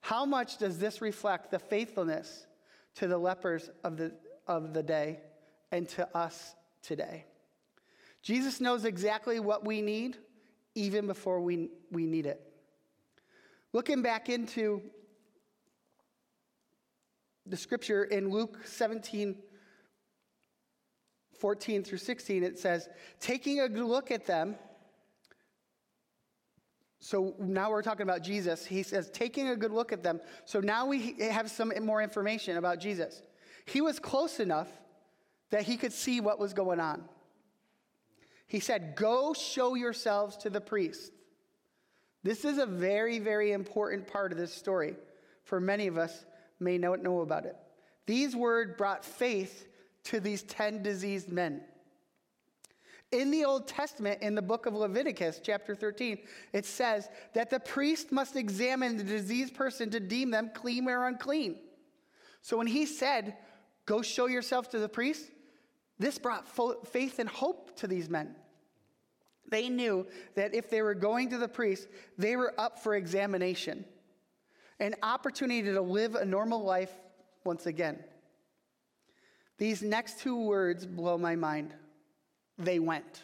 [0.00, 2.46] How much does this reflect the faithfulness
[2.96, 4.14] to the lepers of the,
[4.46, 5.20] of the day
[5.72, 7.24] and to us today?
[8.22, 10.16] Jesus knows exactly what we need
[10.74, 12.40] even before we, we need it.
[13.72, 14.82] Looking back into
[17.46, 19.36] the scripture in Luke 17,
[21.40, 22.88] 14 through 16, it says,
[23.20, 24.56] taking a good look at them.
[26.98, 28.64] So now we're talking about Jesus.
[28.64, 30.20] He says, taking a good look at them.
[30.44, 33.22] So now we have some more information about Jesus.
[33.66, 34.68] He was close enough
[35.50, 37.04] that he could see what was going on.
[38.46, 41.12] He said, Go show yourselves to the priest.
[42.22, 44.96] This is a very, very important part of this story.
[45.44, 46.24] For many of us
[46.58, 47.56] may not know about it.
[48.06, 49.66] These words brought faith
[50.06, 51.62] to these 10 diseased men.
[53.12, 56.18] In the Old Testament, in the book of Leviticus, chapter 13,
[56.52, 61.06] it says that the priest must examine the diseased person to deem them clean or
[61.06, 61.56] unclean.
[62.42, 63.36] So when he said,
[63.86, 65.30] Go show yourself to the priest,
[65.98, 66.48] this brought
[66.88, 68.34] faith and hope to these men.
[69.48, 71.86] They knew that if they were going to the priest,
[72.18, 73.84] they were up for examination,
[74.80, 76.92] an opportunity to live a normal life
[77.44, 78.02] once again.
[79.58, 81.72] These next two words blow my mind.
[82.58, 83.22] They went.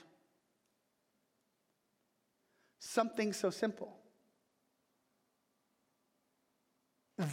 [2.80, 3.94] Something so simple.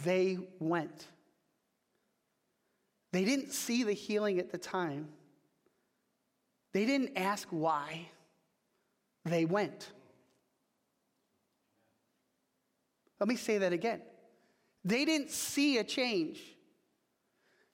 [0.04, 1.06] They went.
[3.12, 5.08] They didn't see the healing at the time.
[6.72, 8.08] They didn't ask why,
[9.24, 9.90] they went.
[13.18, 14.00] Let me say that again.
[14.84, 16.40] They didn't see a change.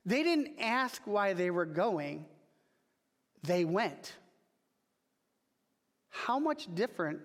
[0.07, 2.25] They didn't ask why they were going,
[3.43, 4.15] they went.
[6.09, 7.21] How much different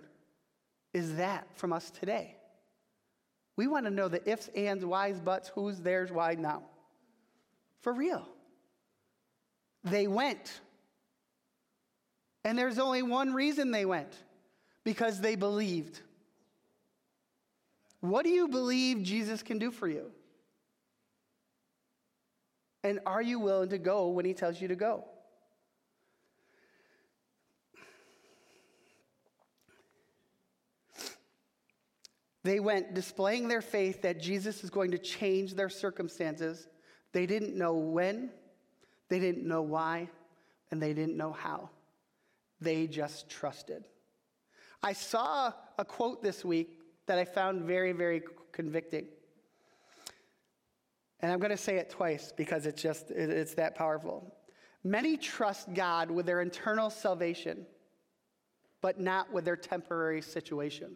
[0.91, 2.35] is that from us today?
[3.55, 6.63] We want to know the ifs, ands, whys, buts, who's, theirs, why now.
[7.81, 8.27] For real.
[9.83, 10.61] They went.
[12.43, 14.13] And there's only one reason they went
[14.83, 16.01] because they believed.
[17.99, 20.11] What do you believe Jesus can do for you?
[22.83, 25.05] And are you willing to go when he tells you to go?
[32.43, 36.67] They went displaying their faith that Jesus is going to change their circumstances.
[37.13, 38.31] They didn't know when,
[39.09, 40.09] they didn't know why,
[40.71, 41.69] and they didn't know how.
[42.59, 43.85] They just trusted.
[44.81, 49.05] I saw a quote this week that I found very, very convicting.
[51.21, 54.35] And I'm going to say it twice because it's just, it's that powerful.
[54.83, 57.67] Many trust God with their internal salvation,
[58.81, 60.95] but not with their temporary situation.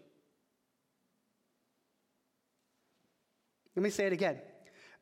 [3.75, 4.39] Let me say it again.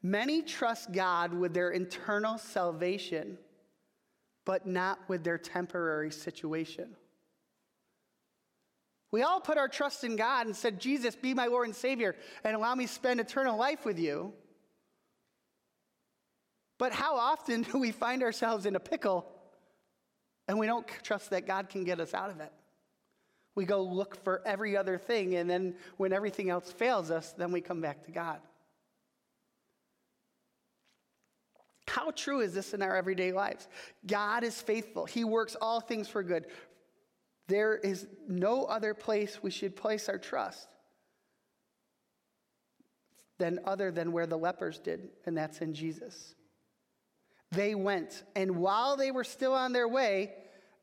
[0.02, 3.38] Many trust God with their internal salvation,
[4.44, 6.98] but not with their temporary situation.
[9.12, 12.16] We all put our trust in God and said, Jesus, be my Lord and Savior
[12.44, 14.34] and allow me to spend eternal life with you.
[16.78, 19.26] But how often do we find ourselves in a pickle
[20.48, 22.52] and we don't trust that God can get us out of it?
[23.56, 27.52] We go look for every other thing, and then when everything else fails us, then
[27.52, 28.40] we come back to God.
[31.88, 33.68] How true is this in our everyday lives?
[34.08, 35.06] God is faithful.
[35.06, 36.48] He works all things for good.
[37.48, 40.68] There is no other place we should place our trust
[43.38, 46.34] than other than where the lepers did, and that's in Jesus.
[47.54, 50.34] They went, and while they were still on their way,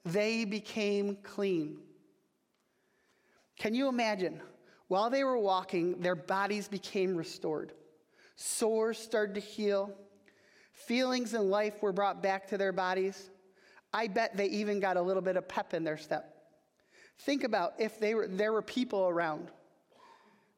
[0.05, 1.79] they became clean.
[3.59, 4.41] Can you imagine?
[4.87, 7.73] While they were walking, their bodies became restored.
[8.37, 9.93] Sores started to heal.
[10.73, 13.31] Feelings and life were brought back to their bodies.
[13.93, 16.37] I bet they even got a little bit of pep in their step.
[17.18, 19.49] Think about if they were, there were people around.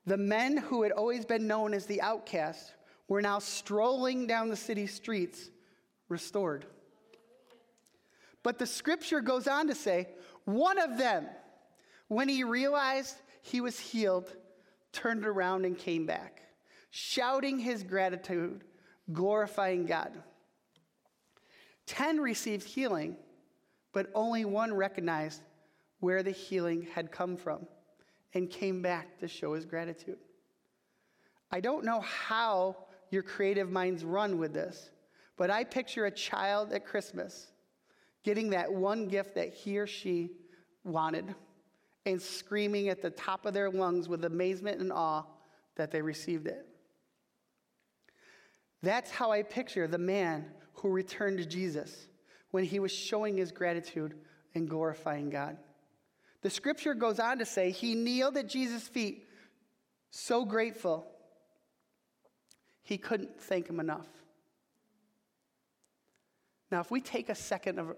[0.07, 2.73] The men who had always been known as the outcasts
[3.09, 5.51] were now strolling down the city streets,
[6.13, 6.65] restored.
[8.45, 10.11] But the scripture goes on to say,
[10.45, 11.27] one of them,
[12.07, 14.33] when he realized he was healed,
[14.93, 16.43] turned around and came back,
[16.91, 18.63] shouting his gratitude
[19.13, 20.13] glorifying God.
[21.87, 23.17] Ten received healing,
[23.93, 25.43] but only one recognized
[26.01, 27.67] where the healing had come from
[28.35, 30.19] and came back to show his gratitude.
[31.51, 32.77] I don't know how
[33.11, 34.91] your creative minds run with this,
[35.43, 37.49] but I picture a child at Christmas
[38.23, 40.31] getting that one gift that he or she
[40.85, 41.35] wanted
[42.07, 45.25] and screaming at the top of their lungs with amazement and awe
[45.75, 46.65] that they received it.
[48.85, 52.07] That's how I picture the man who returned to Jesus
[52.53, 54.15] when he was showing his gratitude
[54.55, 55.57] and glorifying God.
[56.43, 59.27] The scripture goes on to say he kneeled at Jesus' feet,
[60.13, 61.05] so grateful,
[62.85, 64.07] he couldn't thank him enough.
[66.73, 67.95] Now, if we take a second of,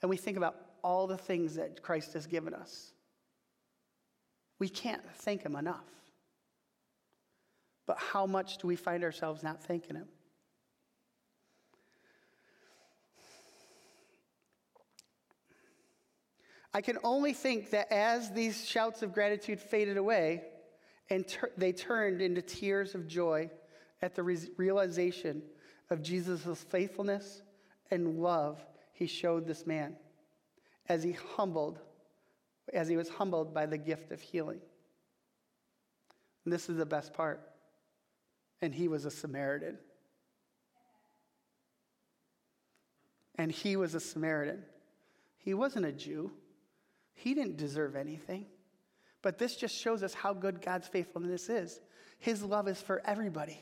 [0.00, 0.54] and we think about
[0.84, 2.92] all the things that Christ has given us,
[4.60, 5.84] we can't thank him enough.
[7.86, 10.06] But how much do we find ourselves not thanking him?
[16.72, 20.44] I can only think that as these shouts of gratitude faded away
[21.10, 23.50] and ter- they turned into tears of joy
[24.02, 25.42] at the re- realization
[25.90, 27.42] of Jesus' faithfulness
[27.90, 29.96] and love he showed this man
[30.88, 31.80] as he humbled
[32.72, 34.60] as he was humbled by the gift of healing.
[36.44, 37.40] And this is the best part.
[38.62, 39.78] And he was a Samaritan.
[43.36, 44.62] And he was a Samaritan.
[45.38, 46.32] He wasn't a Jew.
[47.14, 48.46] He didn't deserve anything.
[49.22, 51.80] But this just shows us how good God's faithfulness is.
[52.18, 53.60] His love is for everybody.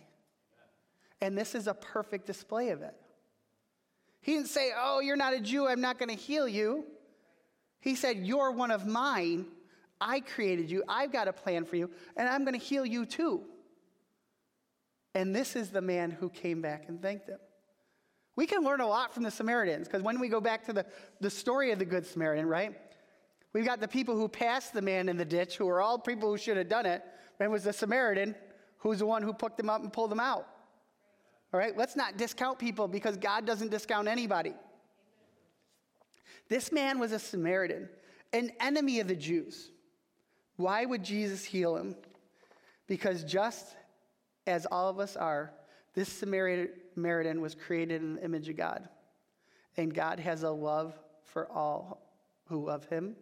[1.21, 2.95] And this is a perfect display of it.
[4.23, 6.85] He didn't say, Oh, you're not a Jew, I'm not going to heal you.
[7.81, 9.47] He said, You're one of mine.
[10.01, 10.83] I created you.
[10.89, 13.43] I've got a plan for you, and I'm going to heal you too.
[15.15, 17.39] And this is the man who came back and thanked him.
[18.35, 20.87] We can learn a lot from the Samaritans because when we go back to the,
[21.21, 22.75] the story of the Good Samaritan, right?
[23.53, 26.31] We've got the people who passed the man in the ditch, who are all people
[26.31, 27.03] who should have done it.
[27.39, 28.35] And it was the Samaritan
[28.83, 30.47] who's the one who picked them up and pulled them out.
[31.53, 34.55] All right, let's not discount people because God doesn't discount anybody.
[36.49, 37.89] This man was a Samaritan,
[38.33, 39.71] an enemy of the Jews.
[40.57, 41.95] Why would Jesus heal him?
[42.87, 43.77] Because just
[44.47, 45.53] as all of us are,
[45.95, 48.89] this Samaritan was created in the image of God.
[49.77, 52.03] And God has a love for all
[52.47, 53.17] who love him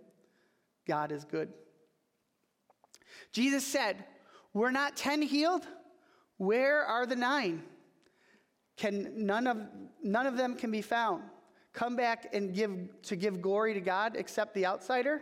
[0.87, 1.53] God is good.
[3.33, 4.05] Jesus said,
[4.53, 5.65] We're not 10 healed?
[6.37, 7.63] Where are the nine?
[8.81, 9.59] Can none of,
[10.03, 11.23] none of them can be found.
[11.75, 12.73] Come back and give
[13.03, 15.21] to give glory to God except the outsider?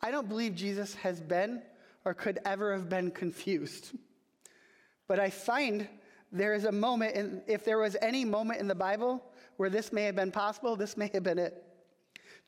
[0.00, 1.62] I don't believe Jesus has been
[2.04, 3.92] or could ever have been confused.
[5.06, 5.86] But I find
[6.32, 9.22] there is a moment, in, if there was any moment in the Bible
[9.56, 11.62] where this may have been possible, this may have been it.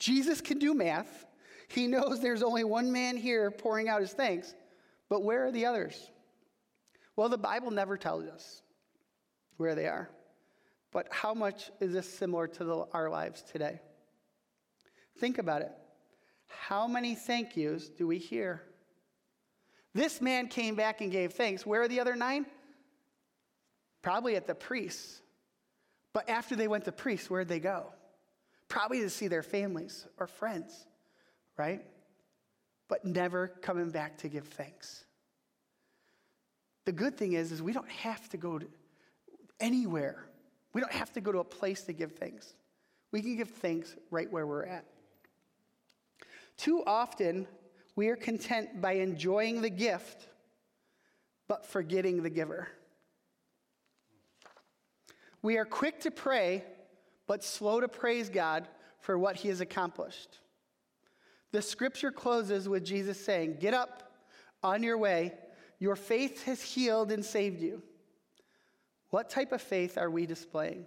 [0.01, 1.25] Jesus can do math.
[1.69, 4.57] He knows there's only one man here pouring out his thanks,
[5.09, 6.11] but where are the others?
[7.15, 8.63] Well, the Bible never tells us
[9.57, 10.11] where they are.
[10.93, 13.81] But how much is this similar to the, our lives today?
[15.19, 15.73] Think about it.
[16.47, 18.63] How many thank yous do we hear?
[19.93, 21.65] This man came back and gave thanks.
[21.67, 22.47] Where are the other nine?
[24.03, 25.21] Probably at the priests.
[26.13, 27.87] But after they went to priests, where'd they go?
[28.69, 30.87] Probably to see their families or friends
[31.57, 31.83] right?
[32.89, 35.05] But never coming back to give thanks.
[36.85, 38.67] The good thing is, is we don't have to go to
[39.61, 40.27] anywhere
[40.75, 42.53] We don't have to go to a place to give thanks.
[43.13, 44.85] We can give thanks right where we're at.
[46.57, 47.47] Too often,
[47.97, 50.27] we are content by enjoying the gift,
[51.47, 52.69] but forgetting the giver.
[55.43, 56.65] We are quick to pray,
[57.29, 58.67] but slow to praise God
[58.99, 60.41] for what he has accomplished.
[61.53, 64.13] The scripture closes with Jesus saying, Get up
[64.63, 65.35] on your way.
[65.79, 67.83] Your faith has healed and saved you.
[69.15, 70.87] What type of faith are we displaying?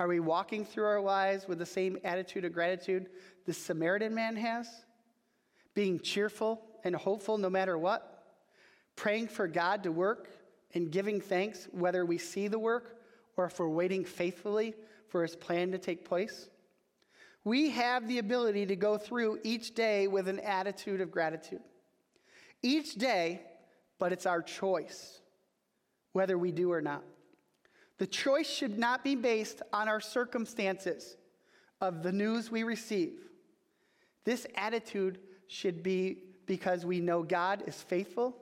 [0.00, 3.10] Are we walking through our lives with the same attitude of gratitude
[3.46, 4.66] the Samaritan man has?
[5.72, 8.24] Being cheerful and hopeful no matter what?
[8.96, 10.30] Praying for God to work
[10.74, 12.96] and giving thanks whether we see the work
[13.36, 14.74] or if we're waiting faithfully
[15.06, 16.48] for his plan to take place?
[17.44, 21.62] We have the ability to go through each day with an attitude of gratitude.
[22.64, 23.42] Each day,
[24.00, 25.20] but it's our choice
[26.14, 27.04] whether we do or not.
[27.98, 31.16] The choice should not be based on our circumstances
[31.80, 33.20] of the news we receive.
[34.24, 38.36] This attitude should be because we know God is faithful,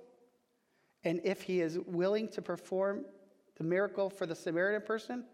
[1.04, 3.04] and if He is willing to perform
[3.56, 5.24] the miracle for the Samaritan person,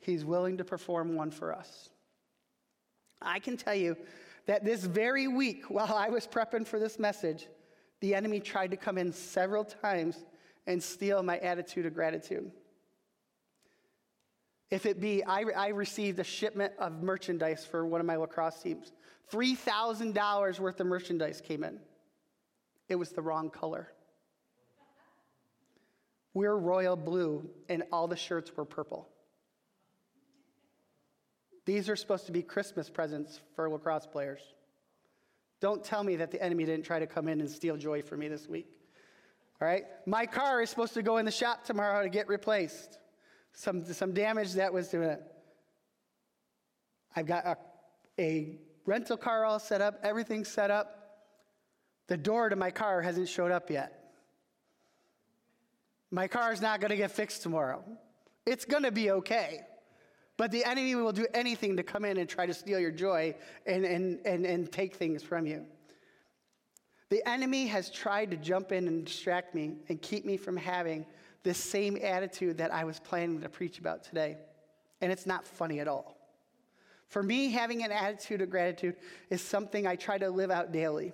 [0.00, 1.90] He's willing to perform one for us.
[3.20, 3.96] I can tell you
[4.46, 7.46] that this very week, while I was prepping for this message,
[8.00, 10.24] the enemy tried to come in several times
[10.66, 12.50] and steal my attitude of gratitude.
[14.72, 18.58] If it be, I, I received a shipment of merchandise for one of my lacrosse
[18.62, 18.90] teams.
[19.30, 21.78] $3,000 worth of merchandise came in.
[22.88, 23.92] It was the wrong color.
[26.32, 29.10] We're royal blue, and all the shirts were purple.
[31.66, 34.40] These are supposed to be Christmas presents for lacrosse players.
[35.60, 38.20] Don't tell me that the enemy didn't try to come in and steal joy from
[38.20, 38.68] me this week.
[39.60, 39.84] All right?
[40.06, 43.00] My car is supposed to go in the shop tomorrow to get replaced
[43.54, 45.22] some, some damage that was to it.
[47.14, 47.56] I've got a,
[48.18, 50.98] a rental car all set up, everything's set up.
[52.08, 53.98] The door to my car hasn't showed up yet.
[56.10, 57.82] My car is not going to get fixed tomorrow.
[58.44, 59.60] It's going to be okay.
[60.36, 63.34] But the enemy will do anything to come in and try to steal your joy
[63.66, 65.64] and, and, and, and take things from you.
[67.10, 71.06] The enemy has tried to jump in and distract me and keep me from having
[71.42, 74.36] this same attitude that I was planning to preach about today.
[75.00, 76.16] And it's not funny at all.
[77.08, 78.96] For me, having an attitude of gratitude
[79.28, 81.12] is something I try to live out daily.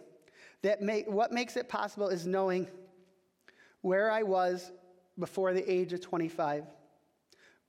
[0.62, 2.68] That what makes it possible is knowing
[3.80, 4.70] where I was
[5.18, 6.64] before the age of 25,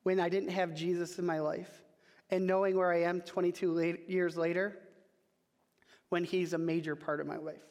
[0.04, 1.84] when I didn't have Jesus in my life,
[2.30, 4.78] and knowing where I am 22 late, years later,
[6.10, 7.64] when He's a major part of my life.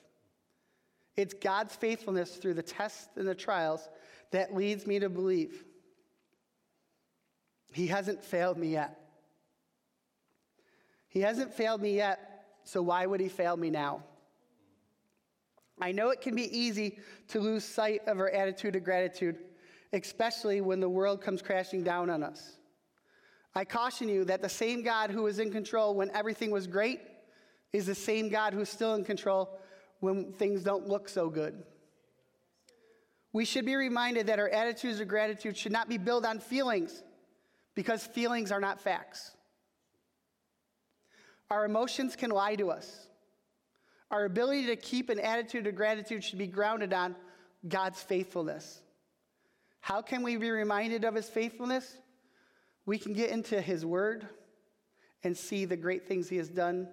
[1.16, 3.88] It's God's faithfulness through the tests and the trials
[4.30, 5.64] that leads me to believe
[7.72, 8.98] He hasn't failed me yet.
[11.08, 14.02] He hasn't failed me yet, so why would He fail me now?
[15.80, 16.98] I know it can be easy
[17.28, 19.38] to lose sight of our attitude of gratitude,
[19.92, 22.56] especially when the world comes crashing down on us.
[23.54, 27.00] I caution you that the same God who was in control when everything was great
[27.72, 29.58] is the same God who's still in control
[30.00, 31.62] when things don't look so good.
[33.32, 37.02] We should be reminded that our attitudes of gratitude should not be built on feelings
[37.74, 39.32] because feelings are not facts.
[41.50, 43.06] Our emotions can lie to us.
[44.10, 47.14] Our ability to keep an attitude of gratitude should be grounded on
[47.66, 48.80] God's faithfulness.
[49.80, 51.96] How can we be reminded of his faithfulness?
[52.86, 54.26] We can get into his word
[55.22, 56.88] and see the great things he has done,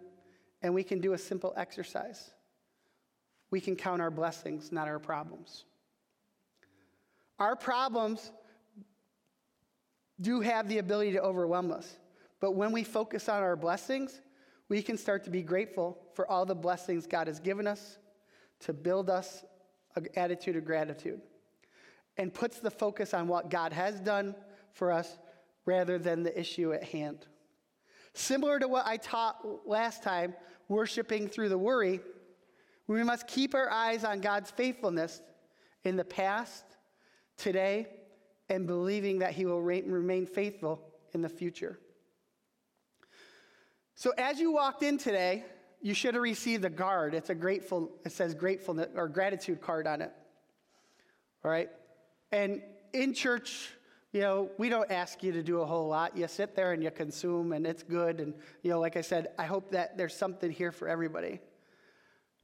[0.61, 2.31] and we can do a simple exercise.
[3.49, 5.63] We can count our blessings, not our problems.
[7.39, 8.31] Our problems
[10.21, 11.97] do have the ability to overwhelm us.
[12.39, 14.21] But when we focus on our blessings,
[14.69, 17.97] we can start to be grateful for all the blessings God has given us
[18.61, 19.43] to build us
[19.95, 21.21] an attitude of gratitude
[22.17, 24.35] and puts the focus on what God has done
[24.73, 25.17] for us
[25.65, 27.25] rather than the issue at hand.
[28.13, 30.33] Similar to what I taught last time,
[30.67, 31.99] worshiping through the worry,
[32.87, 35.21] we must keep our eyes on God's faithfulness
[35.83, 36.63] in the past,
[37.37, 37.87] today
[38.49, 40.81] and believing that he will remain faithful
[41.13, 41.79] in the future.
[43.95, 45.45] So as you walked in today,
[45.81, 47.13] you should have received a card.
[47.13, 50.11] It's a grateful, it says gratefulness or gratitude card on it.
[51.43, 51.69] All right?
[52.31, 52.61] And
[52.93, 53.69] in church,
[54.11, 56.17] you know, we don't ask you to do a whole lot.
[56.17, 58.19] You sit there and you consume and it's good.
[58.19, 58.33] And,
[58.63, 61.39] you know, like I said, I hope that there's something here for everybody.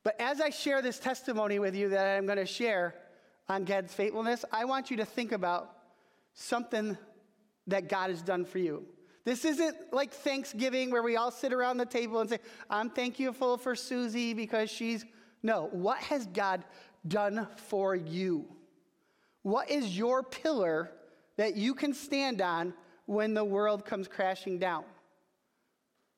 [0.04, 2.96] But as I share this testimony with you that I'm going to share,
[3.50, 5.76] on God's faithfulness, I want you to think about
[6.34, 6.98] something
[7.68, 8.86] that God has done for you.
[9.24, 12.40] This isn't like Thanksgiving where we all sit around the table and say,
[12.70, 15.06] I'm thankful for Susie because she's.
[15.44, 16.64] No, what has God
[17.08, 18.46] done for you?
[19.42, 20.92] What is your pillar
[21.38, 22.74] that you can stand on
[23.08, 24.84] when the world comes crashing down?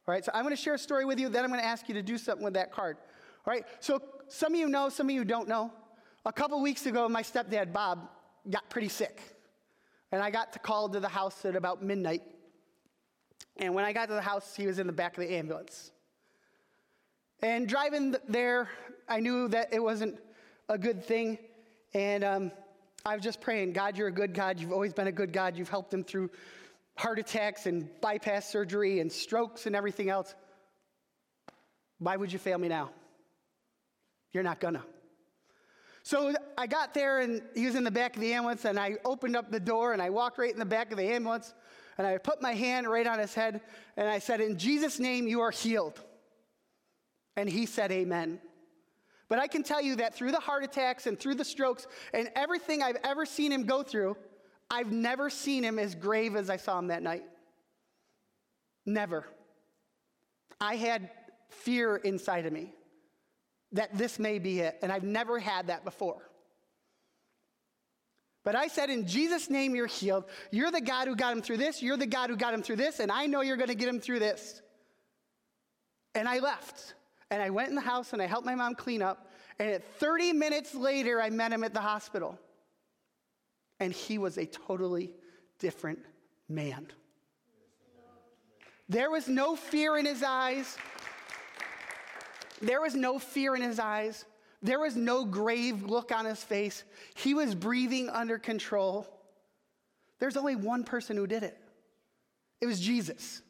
[0.05, 1.65] All right, so I'm going to share a story with you, then I'm going to
[1.65, 2.97] ask you to do something with that card.
[3.45, 5.71] All right, so some of you know, some of you don't know.
[6.25, 8.09] A couple weeks ago, my stepdad, Bob,
[8.49, 9.21] got pretty sick.
[10.11, 12.21] And I got to call to the house at about midnight.
[13.57, 15.91] And when I got to the house, he was in the back of the ambulance.
[17.41, 18.69] And driving there,
[19.09, 20.17] I knew that it wasn't
[20.69, 21.39] a good thing.
[21.93, 22.51] And um,
[23.05, 24.59] I was just praying, God, you're a good God.
[24.59, 25.57] You've always been a good God.
[25.57, 26.29] You've helped him through
[26.95, 30.35] heart attacks and bypass surgery and strokes and everything else.
[31.99, 32.91] Why would you fail me now?
[34.31, 34.83] You're not gonna.
[36.03, 38.97] So I got there and he was in the back of the ambulance and I
[39.05, 41.53] opened up the door and I walked right in the back of the ambulance
[41.97, 43.61] and I put my hand right on his head
[43.95, 45.99] and I said, In Jesus' name, you are healed.
[47.37, 48.39] And he said, Amen.
[49.29, 52.29] But I can tell you that through the heart attacks and through the strokes and
[52.35, 54.17] everything I've ever seen him go through,
[54.69, 57.23] I've never seen him as grave as I saw him that night.
[58.85, 59.25] Never.
[60.59, 61.09] I had
[61.49, 62.73] fear inside of me
[63.73, 66.29] that this may be it, and I've never had that before.
[68.43, 70.25] But I said, In Jesus' name, you're healed.
[70.51, 71.81] You're the God who got him through this.
[71.81, 73.87] You're the God who got him through this, and I know you're going to get
[73.87, 74.61] him through this.
[76.15, 76.95] And I left.
[77.33, 79.27] And I went in the house and I helped my mom clean up.
[79.57, 82.37] And at 30 minutes later, I met him at the hospital.
[83.79, 85.11] And he was a totally
[85.57, 85.99] different
[86.47, 86.87] man.
[88.87, 90.77] There was no fear in his eyes.
[92.63, 94.25] There was no fear in his eyes.
[94.61, 96.83] There was no grave look on his face.
[97.15, 99.05] He was breathing under control.
[100.19, 101.57] There's only one person who did it
[102.61, 103.41] it was Jesus.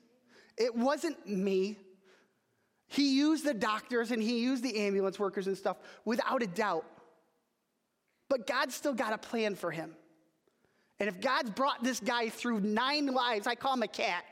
[0.57, 1.77] It wasn't me.
[2.87, 6.85] He used the doctors and he used the ambulance workers and stuff without a doubt.
[8.27, 9.95] But God still got a plan for him.
[10.99, 14.23] And if God's brought this guy through nine lives, I call him a cat,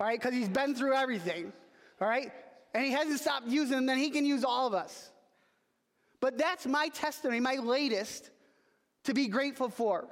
[0.00, 1.52] all right, because he's been through everything,
[2.00, 2.32] all right?
[2.74, 5.10] And he hasn't stopped using them, then he can use all of us.
[6.20, 8.30] But that's my testimony, my latest
[9.04, 10.08] to be grateful for.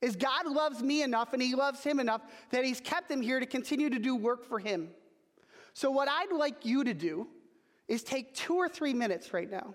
[0.00, 3.38] Is God loves me enough and he loves him enough that he's kept him here
[3.38, 4.88] to continue to do work for him.
[5.74, 7.28] So, what I'd like you to do
[7.86, 9.74] is take two or three minutes right now,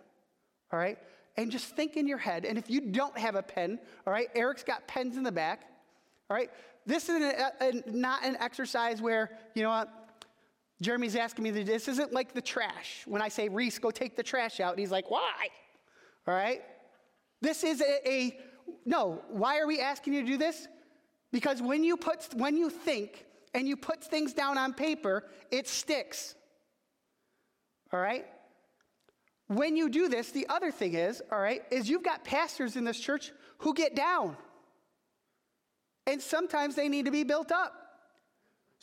[0.72, 0.98] all right,
[1.38, 2.44] and just think in your head.
[2.44, 3.78] And if you don't have a pen,
[4.08, 5.62] all right, Eric's got pens in the back,
[6.30, 6.50] all right.
[6.88, 10.05] This is a, a, not an exercise where, you know what,
[10.86, 13.02] Jeremy's asking me, this isn't like the trash.
[13.08, 15.48] When I say, Reese, go take the trash out, he's like, why?
[16.28, 16.62] All right?
[17.42, 18.40] This is a, a,
[18.86, 20.68] no, why are we asking you to do this?
[21.32, 23.26] Because when you put, when you think
[23.56, 26.36] and you put things down on paper, it sticks.
[27.92, 28.28] All right?
[29.48, 32.84] When you do this, the other thing is, all right, is you've got pastors in
[32.84, 34.38] this church who get down.
[36.06, 37.85] And sometimes they need to be built up.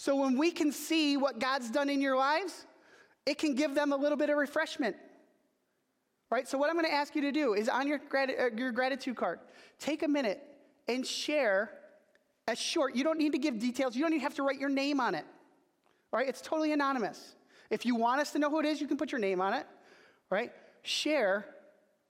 [0.03, 2.67] So when we can see what God's done in your lives,
[3.25, 4.97] it can give them a little bit of refreshment.
[6.29, 6.49] Right?
[6.49, 8.73] So what I'm going to ask you to do is on your, grat- uh, your
[8.73, 9.39] gratitude card,
[9.79, 10.43] take a minute
[10.89, 11.71] and share
[12.49, 12.97] a short.
[12.97, 13.95] You don't need to give details.
[13.95, 15.25] You don't even have to write your name on it.
[16.11, 16.29] Right?
[16.29, 17.37] It's totally anonymous.
[17.71, 19.55] If you want us to know who it is, you can put your name on
[19.55, 19.69] it.
[20.31, 20.51] Right?
[20.83, 21.47] Share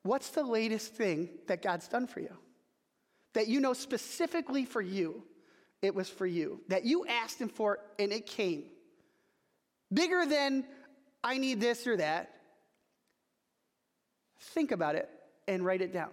[0.02, 2.34] what's the latest thing that God's done for you
[3.34, 5.24] that you know specifically for you
[5.82, 6.60] it was for you.
[6.68, 8.64] That you asked Him for and it came.
[9.92, 10.64] Bigger than
[11.22, 12.34] I need this or that.
[14.38, 15.08] Think about it
[15.46, 16.10] and write it down.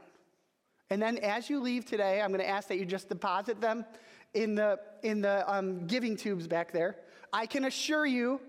[0.90, 3.86] And then as you leave today, I'm going to ask that you just deposit them
[4.34, 6.98] in the, in the um, giving tubes back there.
[7.32, 8.42] I can assure you,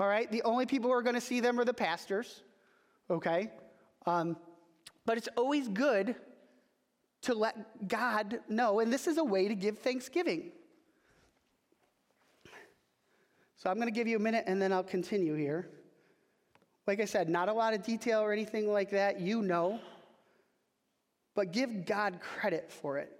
[0.00, 2.42] all right, the only people who are going to see them are the pastors,
[3.10, 3.50] okay?
[4.06, 4.36] Um,
[5.06, 6.16] but it's always good
[7.22, 10.52] to let God know, and this is a way to give thanksgiving.
[13.56, 15.68] So I'm going to give you a minute and then I'll continue here.
[16.86, 19.20] Like I said, not a lot of detail or anything like that.
[19.20, 19.80] You know.
[21.34, 23.18] But give God credit for it.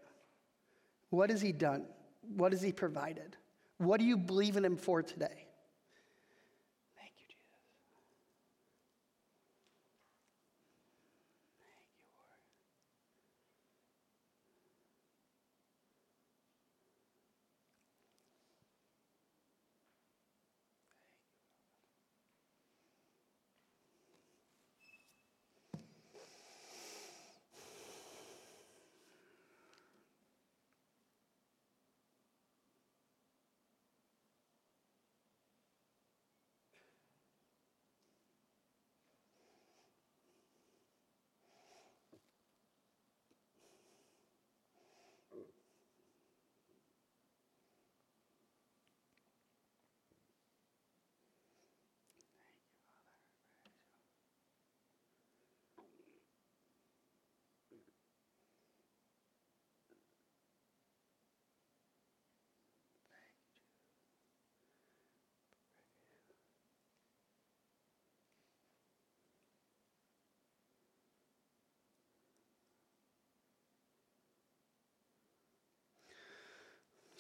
[1.11, 1.87] What has He done?
[2.37, 3.37] What has He provided?
[3.79, 5.47] What do you believe in Him for today?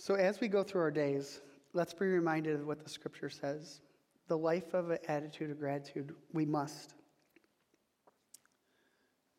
[0.04, 1.40] So, as we go through our days,
[1.72, 3.80] let's be reminded of what the scripture says.
[4.28, 6.92] The life of an attitude of gratitude, we must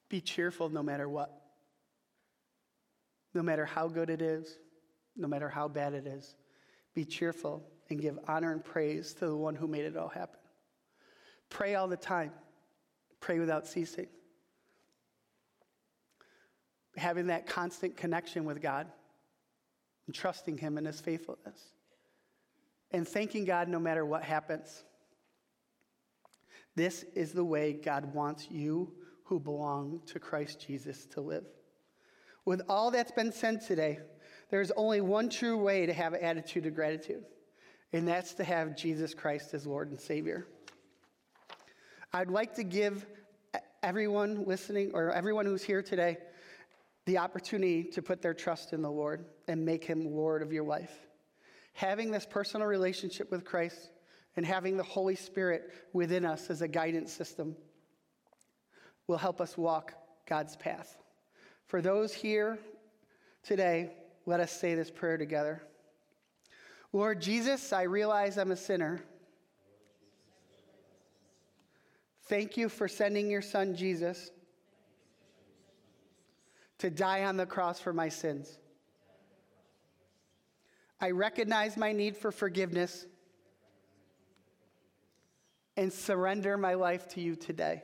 [0.09, 1.32] be cheerful no matter what.
[3.36, 4.57] No matter how good it is,
[5.16, 6.36] no matter how bad it is,
[6.95, 10.39] be cheerful and give honor and praise to the one who made it all happen.
[11.49, 12.32] Pray all the time,
[13.20, 14.07] pray without ceasing.
[16.97, 18.88] Having that constant connection with God
[20.05, 21.59] and trusting Him in His faithfulness.
[22.91, 24.83] And thanking God no matter what happens.
[26.75, 28.93] This is the way God wants you
[29.23, 31.45] who belong to Christ Jesus to live.
[32.45, 33.99] With all that's been said today,
[34.51, 37.23] there's only one true way to have an attitude of gratitude,
[37.91, 40.45] and that's to have Jesus Christ as Lord and Savior.
[42.13, 43.05] I'd like to give
[43.81, 46.17] everyone listening or everyone who's here today
[47.05, 50.63] the opportunity to put their trust in the Lord and make Him Lord of your
[50.63, 50.93] life.
[51.73, 53.91] Having this personal relationship with Christ
[54.35, 57.55] and having the Holy Spirit within us as a guidance system
[59.07, 59.93] will help us walk
[60.27, 60.97] God's path.
[61.67, 62.57] For those here
[63.43, 63.91] today,
[64.25, 65.61] let us say this prayer together.
[66.91, 69.03] Lord Jesus, I realize I'm a sinner.
[72.27, 74.31] Thank you for sending your son Jesus
[76.80, 78.57] to die on the cross for my sins.
[80.99, 83.05] I recognize my need for forgiveness
[85.78, 87.84] and surrender my life to you today.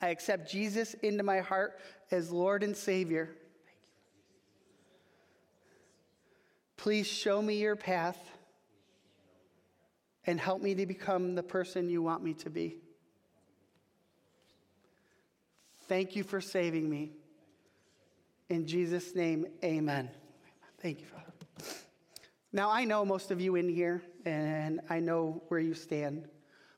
[0.00, 1.78] I accept Jesus into my heart
[2.10, 3.36] as Lord and Savior.
[6.76, 8.18] Please show me your path
[10.26, 12.78] and help me to become the person you want me to be.
[15.90, 17.10] Thank you for saving me.
[18.48, 20.08] In Jesus' name, amen.
[20.80, 21.32] Thank you, Father.
[22.52, 26.28] Now, I know most of you in here, and I know where you stand.